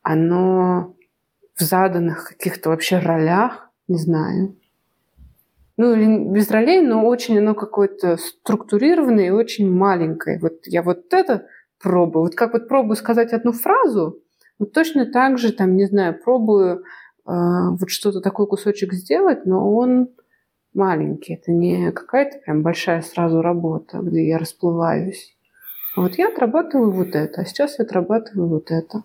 [0.02, 0.96] оно
[1.56, 4.56] в заданных каких-то вообще ролях, не знаю,
[5.78, 10.40] ну или без ролей, но очень оно какое-то структурированное и очень маленькое.
[10.40, 11.48] Вот я вот это
[11.82, 12.24] пробую.
[12.24, 14.20] Вот как вот пробую сказать одну фразу,
[14.60, 16.82] вот точно так же, там, не знаю, пробую э,
[17.26, 20.10] вот что-то такой кусочек сделать, но он
[20.74, 21.34] маленький.
[21.34, 25.36] Это не какая-то прям большая сразу работа, где я расплываюсь.
[25.96, 29.04] А вот я отрабатываю вот это, а сейчас я отрабатываю вот это.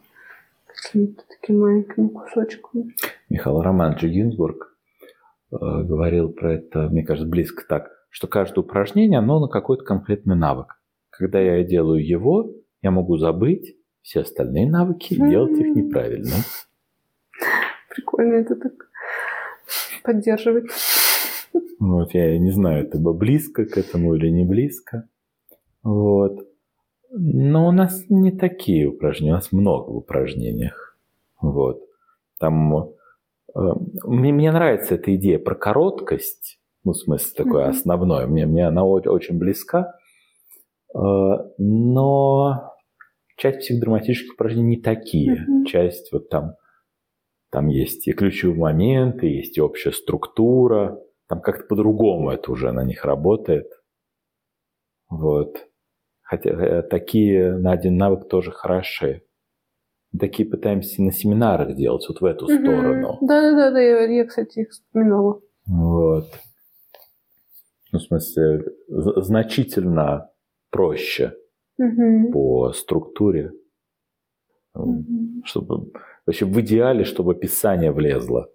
[0.66, 2.94] Какими-то такими маленькими кусочками.
[3.30, 4.76] Михаил Романович Гинзбург
[5.50, 10.36] э, говорил про это, мне кажется, близко так, что каждое упражнение, оно на какой-то конкретный
[10.36, 10.78] навык.
[11.10, 12.50] Когда я делаю его,
[12.82, 16.34] я могу забыть все остальные навыки и делать их неправильно.
[17.90, 18.72] Прикольно это так
[20.04, 20.66] поддерживать.
[21.78, 25.08] Вот, я не знаю, это бы близко к этому или не близко.
[25.82, 26.46] Вот.
[27.10, 30.96] Но у нас не такие упражнения, у нас много в упражнениях.
[31.40, 31.82] Вот.
[32.38, 33.60] Там э,
[34.04, 37.70] мне, мне нравится эта идея про короткость, ну, в смысле, такое mm-hmm.
[37.70, 38.26] основное.
[38.26, 39.94] Мне, мне она очень близка.
[41.58, 42.72] Но
[43.36, 45.44] часть психодраматических упражнений не такие.
[45.46, 45.64] Mm-hmm.
[45.66, 46.54] Часть вот там,
[47.50, 50.98] там есть и ключевые моменты, есть и общая структура.
[51.28, 53.70] Там как-то по-другому это уже на них работает.
[55.08, 55.66] Вот.
[56.22, 59.22] Хотя э, такие на один навык тоже хороши.
[60.18, 62.62] Такие пытаемся на семинарах делать, вот в эту mm-hmm.
[62.62, 63.18] сторону.
[63.20, 65.40] Да-да-да, я, я, кстати, их вспоминала.
[65.66, 66.26] Вот.
[67.92, 70.30] Ну, в смысле, значительно
[70.70, 71.34] проще
[71.78, 72.32] угу.
[72.32, 73.52] по структуре,
[74.74, 75.42] угу.
[75.44, 75.92] чтобы
[76.26, 78.48] вообще в идеале, чтобы описание влезло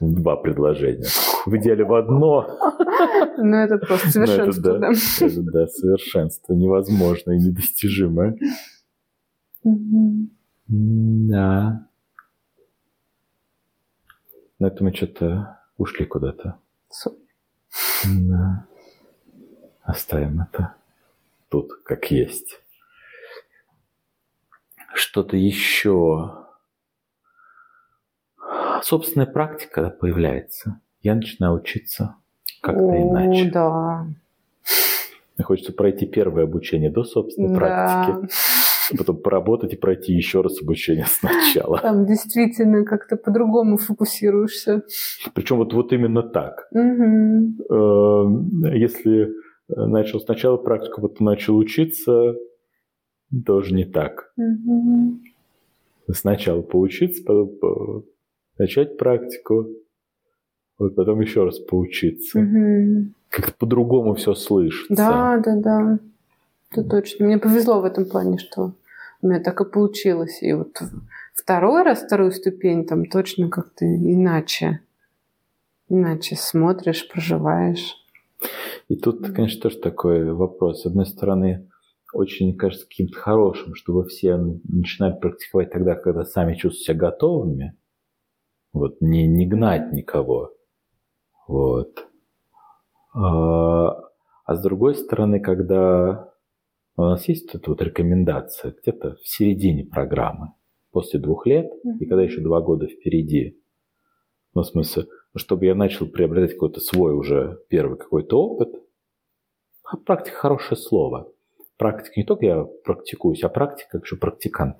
[0.00, 1.06] в два предложения.
[1.46, 2.46] В идеале в одно.
[3.38, 4.90] Ну, это просто совершенство, это, да.
[4.90, 8.36] Это, да, совершенство невозможное и недостижимое.
[9.62, 10.28] Угу.
[10.68, 11.88] Да.
[14.58, 16.58] На этом мы что-то ушли куда-то.
[18.04, 18.66] Да.
[19.86, 20.74] Оставим это
[21.48, 22.60] тут как есть.
[24.94, 26.44] Что-то еще.
[28.82, 30.80] Собственная практика появляется.
[31.02, 32.16] Я начинаю учиться
[32.62, 33.50] как-то О, иначе.
[33.50, 34.06] да.
[35.36, 37.56] Мне хочется пройти первое обучение до собственной да.
[37.56, 38.34] практики.
[38.98, 41.78] потом поработать и пройти еще раз обучение сначала.
[41.78, 44.82] Там действительно как-то по-другому фокусируешься.
[45.34, 46.66] Причем вот, вот именно так.
[46.72, 47.66] Угу.
[48.74, 52.36] Если начал сначала практику, потом начал учиться,
[53.44, 54.32] тоже не так.
[54.36, 55.20] Угу.
[56.12, 58.04] Сначала поучиться, потом по...
[58.58, 59.68] начать практику,
[60.78, 62.38] вот потом еще раз поучиться.
[62.38, 63.12] Угу.
[63.30, 64.94] Как-то по-другому все слышится.
[64.94, 65.98] Да, да, да.
[66.70, 67.26] Это точно.
[67.26, 68.72] Мне повезло в этом плане, что
[69.22, 70.42] у меня так и получилось.
[70.42, 70.78] И вот
[71.34, 74.80] второй раз, вторую ступень, там точно как-то иначе.
[75.88, 77.94] Иначе смотришь, проживаешь.
[78.88, 80.82] И тут, конечно, тоже такой вопрос.
[80.82, 81.68] С одной стороны,
[82.12, 87.76] очень кажется каким-то хорошим, чтобы все начинали практиковать тогда, когда сами чувствуют себя готовыми.
[88.72, 90.52] Вот, не, не гнать никого.
[91.48, 92.06] Вот.
[93.14, 93.88] А,
[94.44, 96.32] а с другой стороны, когда
[96.96, 100.52] у нас есть эта вот рекомендация где-то в середине программы,
[100.96, 101.98] после двух лет, mm-hmm.
[102.00, 103.60] и когда еще два года впереди,
[104.56, 105.06] ну, в смысле,
[105.36, 108.74] чтобы я начал приобретать какой-то свой уже первый какой-то опыт,
[109.84, 111.30] а практика хорошее слово.
[111.76, 114.78] Практика не только я практикуюсь, а практика как еще практикант.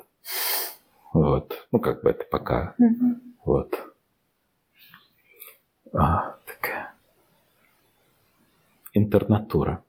[1.12, 1.69] Вот.
[1.73, 2.74] Ну, как бы это пока.
[2.81, 3.20] Mm-hmm.
[3.44, 3.74] Вот.
[5.93, 6.94] А, такая
[8.94, 9.85] интернатура.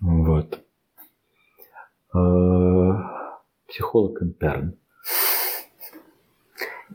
[0.00, 0.58] Вот.
[2.12, 3.38] А,
[3.68, 4.76] психолог интерн.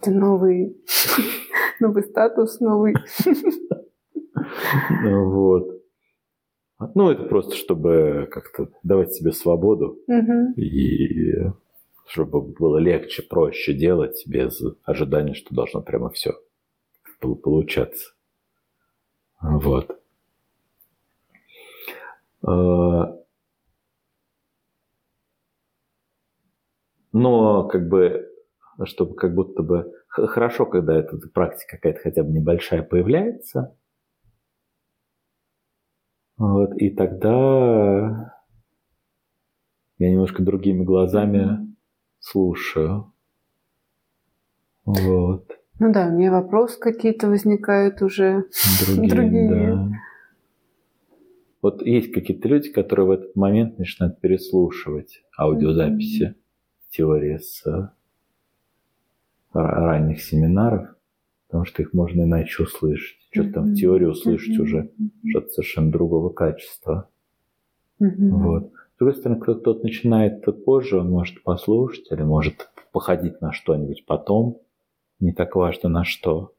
[0.02, 0.78] Это новый,
[1.80, 2.96] новый статус, новый.
[5.04, 5.84] Вот.
[6.96, 10.54] Ну, это просто, чтобы как-то давать себе свободу угу.
[10.56, 11.34] и
[12.08, 16.34] чтобы было легче, проще делать без ожидания, что должно прямо все
[17.20, 18.14] получаться.
[19.42, 20.02] Вот.
[22.42, 23.18] А,
[27.12, 28.29] но как бы,
[28.86, 33.76] чтобы как будто бы хорошо, когда эта практика какая-то хотя бы небольшая появляется,
[36.38, 38.34] вот, и тогда
[39.98, 41.76] я немножко другими глазами
[42.20, 43.14] слушаю.
[44.86, 45.52] Вот.
[45.80, 48.46] Ну да, у меня вопросы какие-то возникают уже
[48.86, 49.10] другие.
[49.14, 49.50] другие.
[49.50, 49.90] Да.
[51.62, 56.90] Вот есть какие-то люди, которые в этот момент начинают переслушивать аудиозаписи mm-hmm.
[56.90, 57.90] теории с э,
[59.54, 60.88] ранних семинаров,
[61.48, 63.18] потому что их можно иначе услышать.
[63.32, 64.92] Что-то там в теории услышать уже
[65.30, 67.10] что-то совершенно другого качества.
[68.00, 68.72] Вот.
[68.96, 74.60] С другой стороны, кто-то начинает позже, он может послушать или может походить на что-нибудь потом,
[75.20, 76.54] не так важно на что.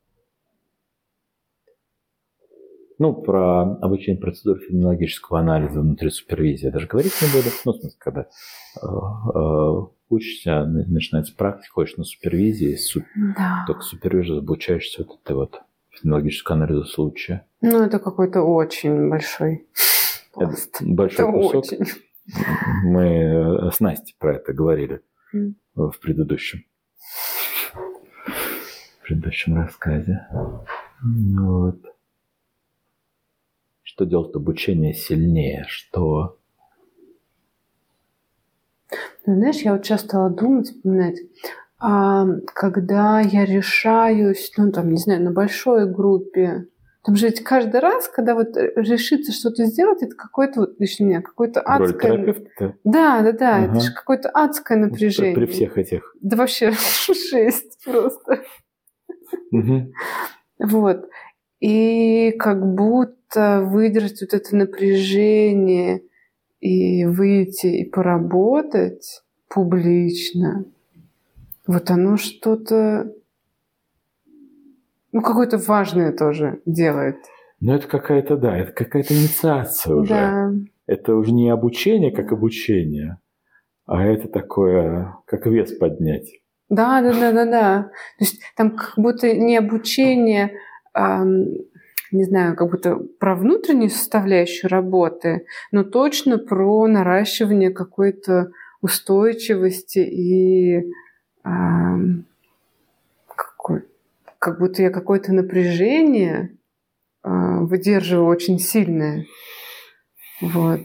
[3.00, 7.48] Ну, про обучение процедур феноменологического анализа внутри супервизии я даже говорить не буду.
[7.64, 13.02] Ну, в смысле, когда э, э, учишься, начинается практика, ходишь на супервизии, су...
[13.38, 13.64] да.
[13.66, 17.46] только супервизор обучаешься вот это вот феноменологическому анализу случая.
[17.62, 19.66] Ну, это какой-то очень большой
[20.34, 20.76] пласт.
[20.82, 21.54] Это большой это кусок.
[21.54, 21.86] Очень.
[22.84, 25.00] Мы э, с Настей про это говорили
[25.34, 25.54] mm.
[25.74, 26.66] в предыдущем
[27.72, 30.26] в предыдущем рассказе.
[31.02, 31.80] Вот
[33.92, 36.38] что делает обучение сильнее, что...
[39.26, 41.18] Ну, знаешь, я вот сейчас стала думать, вспоминать,
[41.80, 46.66] а, когда я решаюсь, ну, там, не знаю, на большой группе,
[47.04, 51.22] там же ведь каждый раз, когда вот решится что-то сделать, это какой-то, вот лично меня,
[51.22, 52.12] какой-то адское...
[52.12, 52.74] терапевта?
[52.84, 53.72] Да, да, да, ага.
[53.72, 55.34] это же какое-то адское напряжение.
[55.34, 56.14] При, при всех этих.
[56.20, 56.72] Да вообще
[57.30, 58.44] шесть просто.
[59.50, 59.92] Угу.
[60.60, 61.08] Вот.
[61.60, 66.02] И как будто выдержать вот это напряжение
[66.60, 70.64] и выйти и поработать публично,
[71.66, 73.12] вот оно что-то,
[75.12, 77.16] ну, какое-то важное тоже делает.
[77.60, 80.08] Ну, это какая-то, да, это какая-то инициация уже.
[80.08, 80.50] Да.
[80.86, 83.18] Это уже не обучение как обучение,
[83.86, 86.40] а это такое, как вес поднять.
[86.68, 87.82] Да, да, да, да, да.
[88.18, 90.54] То есть там как будто не обучение,
[90.94, 98.50] не знаю, как будто про внутреннюю составляющую работы, но точно про наращивание какой-то
[98.82, 100.92] устойчивости и
[103.26, 103.84] какой,
[104.38, 106.56] как будто я какое-то напряжение
[107.22, 107.28] э,
[107.60, 109.26] выдерживаю очень сильное.
[110.40, 110.80] Вот.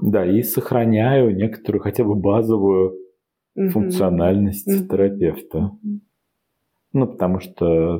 [0.00, 2.96] Да, и сохраняю некоторую хотя бы базовую
[3.56, 3.68] mm-hmm.
[3.68, 4.88] функциональность mm-hmm.
[4.88, 5.70] терапевта.
[6.92, 7.98] Ну, потому что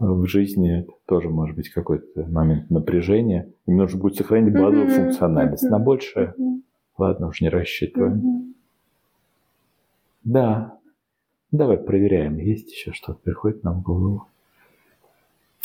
[0.00, 3.52] в жизни тоже может быть какой-то момент напряжения.
[3.66, 5.62] Им нужно будет сохранить базовую функциональность.
[5.64, 6.34] На большее,
[6.96, 8.54] ладно, уж не рассчитываем.
[10.24, 10.78] Да.
[11.52, 14.26] Давай проверяем, есть еще что-то приходит нам в голову.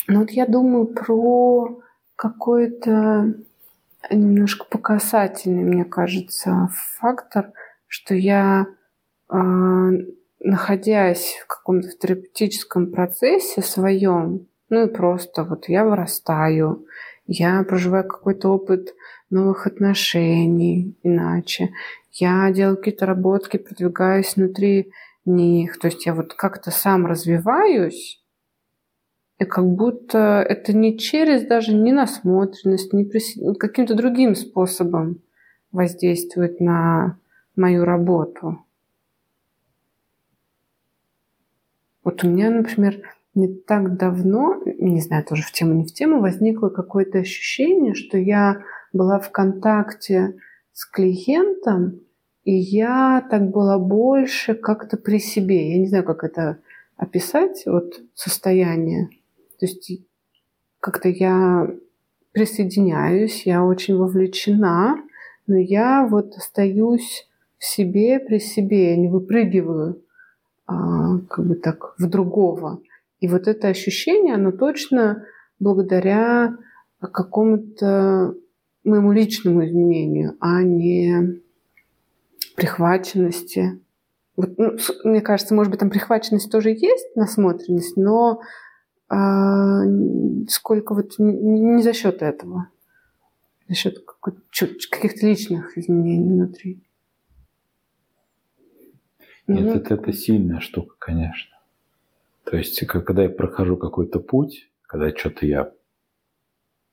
[0.08, 1.80] Ну вот я думаю про
[2.16, 3.36] какой-то
[4.12, 7.52] немножко показательный, мне кажется, фактор,
[7.88, 8.68] что я,
[9.30, 9.36] э,
[10.46, 16.86] находясь в каком-то терапевтическом процессе своем, ну и просто вот я вырастаю,
[17.26, 18.94] я проживаю какой-то опыт
[19.30, 21.72] новых отношений иначе,
[22.12, 24.92] я делаю какие-то работки, продвигаюсь внутри
[25.26, 25.80] них.
[25.80, 28.24] То есть я вот как-то сам развиваюсь,
[29.40, 33.38] и как будто это не через даже не насмотренность, не прис...
[33.60, 35.22] каким-то другим способом
[35.72, 37.20] воздействует на
[37.56, 38.65] мою работу.
[42.06, 43.02] Вот у меня, например,
[43.34, 48.18] не так давно, не знаю, тоже в тему, не в тему, возникло какое-то ощущение, что
[48.18, 48.62] я
[48.94, 50.36] была в контакте
[50.72, 52.00] с клиентом,
[52.44, 55.72] и я так была больше как-то при себе.
[55.72, 56.60] Я не знаю, как это
[56.96, 59.10] описать, вот состояние.
[59.60, 59.92] То есть
[60.80, 61.68] как-то я
[62.34, 64.98] присоединяюсь, я очень вовлечена,
[65.48, 67.28] но я вот остаюсь
[67.58, 70.05] в себе, при себе, я не выпрыгиваю
[70.66, 72.82] как бы так в другого.
[73.20, 75.26] И вот это ощущение, оно точно
[75.60, 76.58] благодаря
[77.00, 78.36] какому-то
[78.84, 81.42] моему личному изменению, а не
[82.56, 83.80] прихваченности.
[84.36, 88.42] Вот, ну, мне кажется, может быть, там прихваченность тоже есть, насмотренность, но
[89.08, 89.82] а,
[90.48, 92.70] сколько вот не, не за счет этого,
[93.68, 94.04] за счет
[94.90, 96.85] каких-то личных изменений внутри.
[99.48, 101.56] Нет, ну, это, это сильная штука, конечно.
[102.46, 105.72] То есть, когда я прохожу какой-то путь, когда что-то я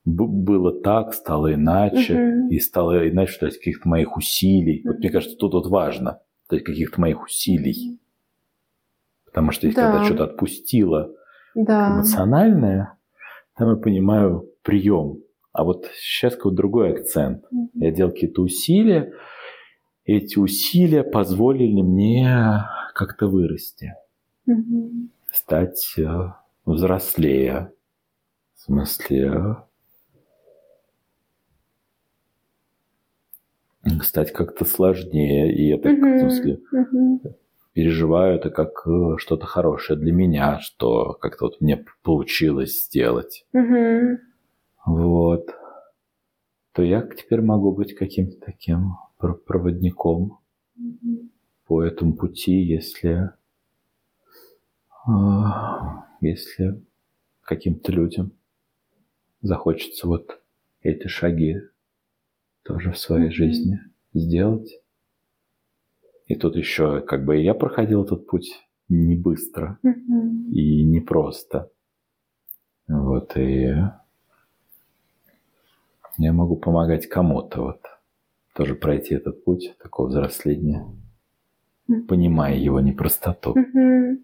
[0.04, 2.48] было так, стало иначе, угу.
[2.48, 4.82] и стало иначе, то есть каких-то моих усилий.
[4.84, 8.00] Вот мне кажется, тут вот важно, то есть каких-то моих усилий.
[9.26, 9.92] Потому что если да.
[9.92, 11.14] когда что-то отпустила
[11.54, 11.94] да.
[11.94, 12.98] эмоциональное,
[13.56, 15.18] там я понимаю прием.
[15.52, 17.44] А вот сейчас какой-то другой акцент.
[17.50, 17.70] Угу.
[17.74, 19.12] Я делал какие-то усилия,
[20.04, 22.64] эти усилия позволили мне
[22.94, 23.94] как-то вырасти.
[24.46, 25.08] Угу.
[25.30, 26.32] Стать э,
[26.64, 27.72] взрослее.
[28.54, 29.56] В смысле,
[34.02, 35.52] стать как-то сложнее.
[35.54, 37.34] И это, uh-huh, в смысле, uh-huh.
[37.72, 43.44] переживаю это как э, что-то хорошее для меня, что как-то вот мне получилось сделать.
[43.54, 44.18] Uh-huh.
[44.86, 45.50] Вот.
[46.72, 48.94] То я теперь могу быть каким-то таким
[49.44, 50.38] проводником
[50.78, 51.28] uh-huh.
[51.66, 53.30] по этому пути, если,
[55.06, 56.82] а, если
[57.42, 58.32] каким-то людям
[59.42, 60.40] захочется вот
[60.82, 61.56] эти шаги
[62.62, 63.32] тоже в своей mm-hmm.
[63.32, 63.80] жизни
[64.14, 64.80] сделать.
[66.26, 68.52] И тут еще как бы я проходил этот путь
[68.88, 70.50] не быстро mm-hmm.
[70.52, 71.70] и не просто.
[72.88, 73.74] Вот, и
[76.18, 77.80] я могу помогать кому-то вот
[78.54, 80.86] тоже пройти этот путь такого взросления,
[81.88, 82.02] mm-hmm.
[82.06, 83.54] понимая его непростоту.
[83.54, 84.18] Mm-hmm.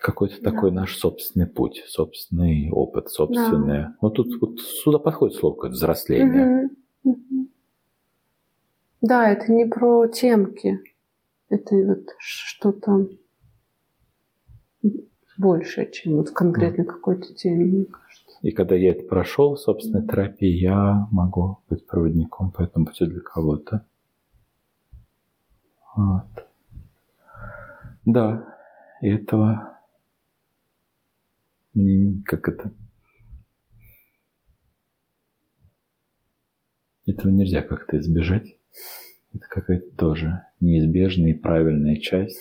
[0.00, 0.50] какой-то да.
[0.50, 3.82] такой наш собственный путь, собственный опыт, собственное.
[3.82, 3.96] Да.
[4.02, 6.70] Ну тут вот сюда подходит слово какое-то взросление.
[7.04, 7.12] Угу.
[7.12, 7.48] Угу.
[9.02, 10.80] Да, это не про темки,
[11.48, 13.08] это вот что-то
[15.40, 16.92] большее, чем вот конкретно угу.
[16.92, 18.38] какой-то теме, мне кажется.
[18.42, 23.20] И когда я это прошел, собственной терапии, я могу быть проводником по этому пути для
[23.20, 23.84] кого-то.
[25.96, 26.46] Вот.
[28.04, 28.56] Да,
[29.00, 29.70] этого
[32.24, 32.72] как это...
[37.06, 38.56] Этого нельзя как-то избежать.
[39.32, 42.38] Это какая-то тоже неизбежная и правильная часть.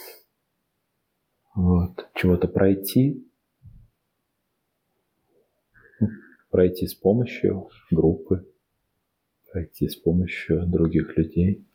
[1.60, 2.10] Вот.
[2.16, 3.28] Чего-то пройти.
[6.50, 8.46] Пройти с помощью группы.
[9.52, 11.66] Пройти с помощью других людей.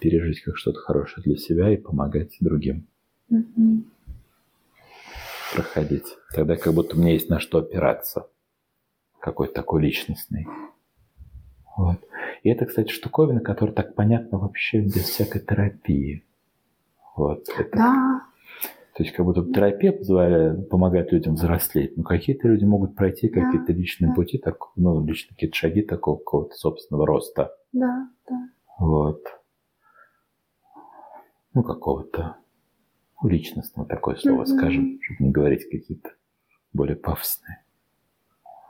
[0.00, 2.86] Пережить как что-то хорошее для себя и помогать другим.
[3.30, 3.82] Mm-hmm
[5.54, 6.16] проходить.
[6.32, 8.28] Тогда как будто меня есть на что опираться.
[9.20, 10.46] Какой-то такой личностный.
[11.76, 11.98] Вот.
[12.42, 16.24] И это, кстати, штуковина, которая так понятна вообще без всякой терапии.
[17.18, 17.48] Вот.
[17.58, 18.22] Это, да.
[18.94, 21.96] То есть как будто терапия позволяет, помогает людям взрослеть.
[21.96, 24.14] Но какие-то люди могут пройти да, какие-то личные да.
[24.14, 27.56] пути, так, ну, личные какие-то шаги такого какого-то собственного роста.
[27.72, 28.48] Да, да.
[28.78, 29.24] Вот.
[31.54, 32.36] Ну, какого-то
[33.24, 34.56] личностного такое слово mm-hmm.
[34.56, 36.10] скажем, чтобы не говорить какие-то
[36.72, 37.64] более пафосные.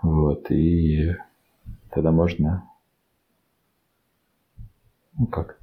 [0.01, 1.17] Вот, и
[1.91, 2.71] тогда можно,
[5.19, 5.59] ну как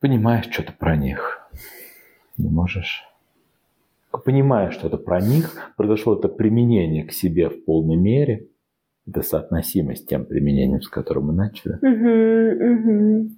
[0.00, 1.48] понимаешь что-то про них,
[2.36, 3.08] не можешь
[4.24, 8.48] понимая что-то про них, произошло это применение к себе в полной мере,
[9.06, 13.30] это соотносимость с тем применением, с которым мы начали, Угу, угу.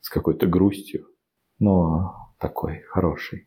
[0.00, 1.06] с какой-то грустью,
[1.58, 3.46] но такой хороший.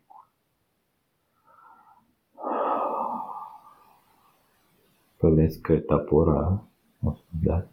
[5.20, 6.62] Появляется какая-то опора,
[7.02, 7.68] вот, да,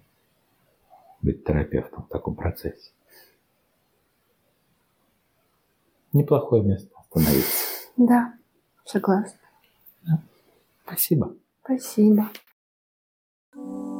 [1.21, 2.93] быть терапевтом в таком процессе.
[6.13, 7.89] Неплохое место остановиться.
[7.97, 8.35] Да,
[8.85, 9.39] согласна.
[10.85, 11.35] Спасибо.
[11.65, 12.29] Спасибо.
[13.55, 13.92] you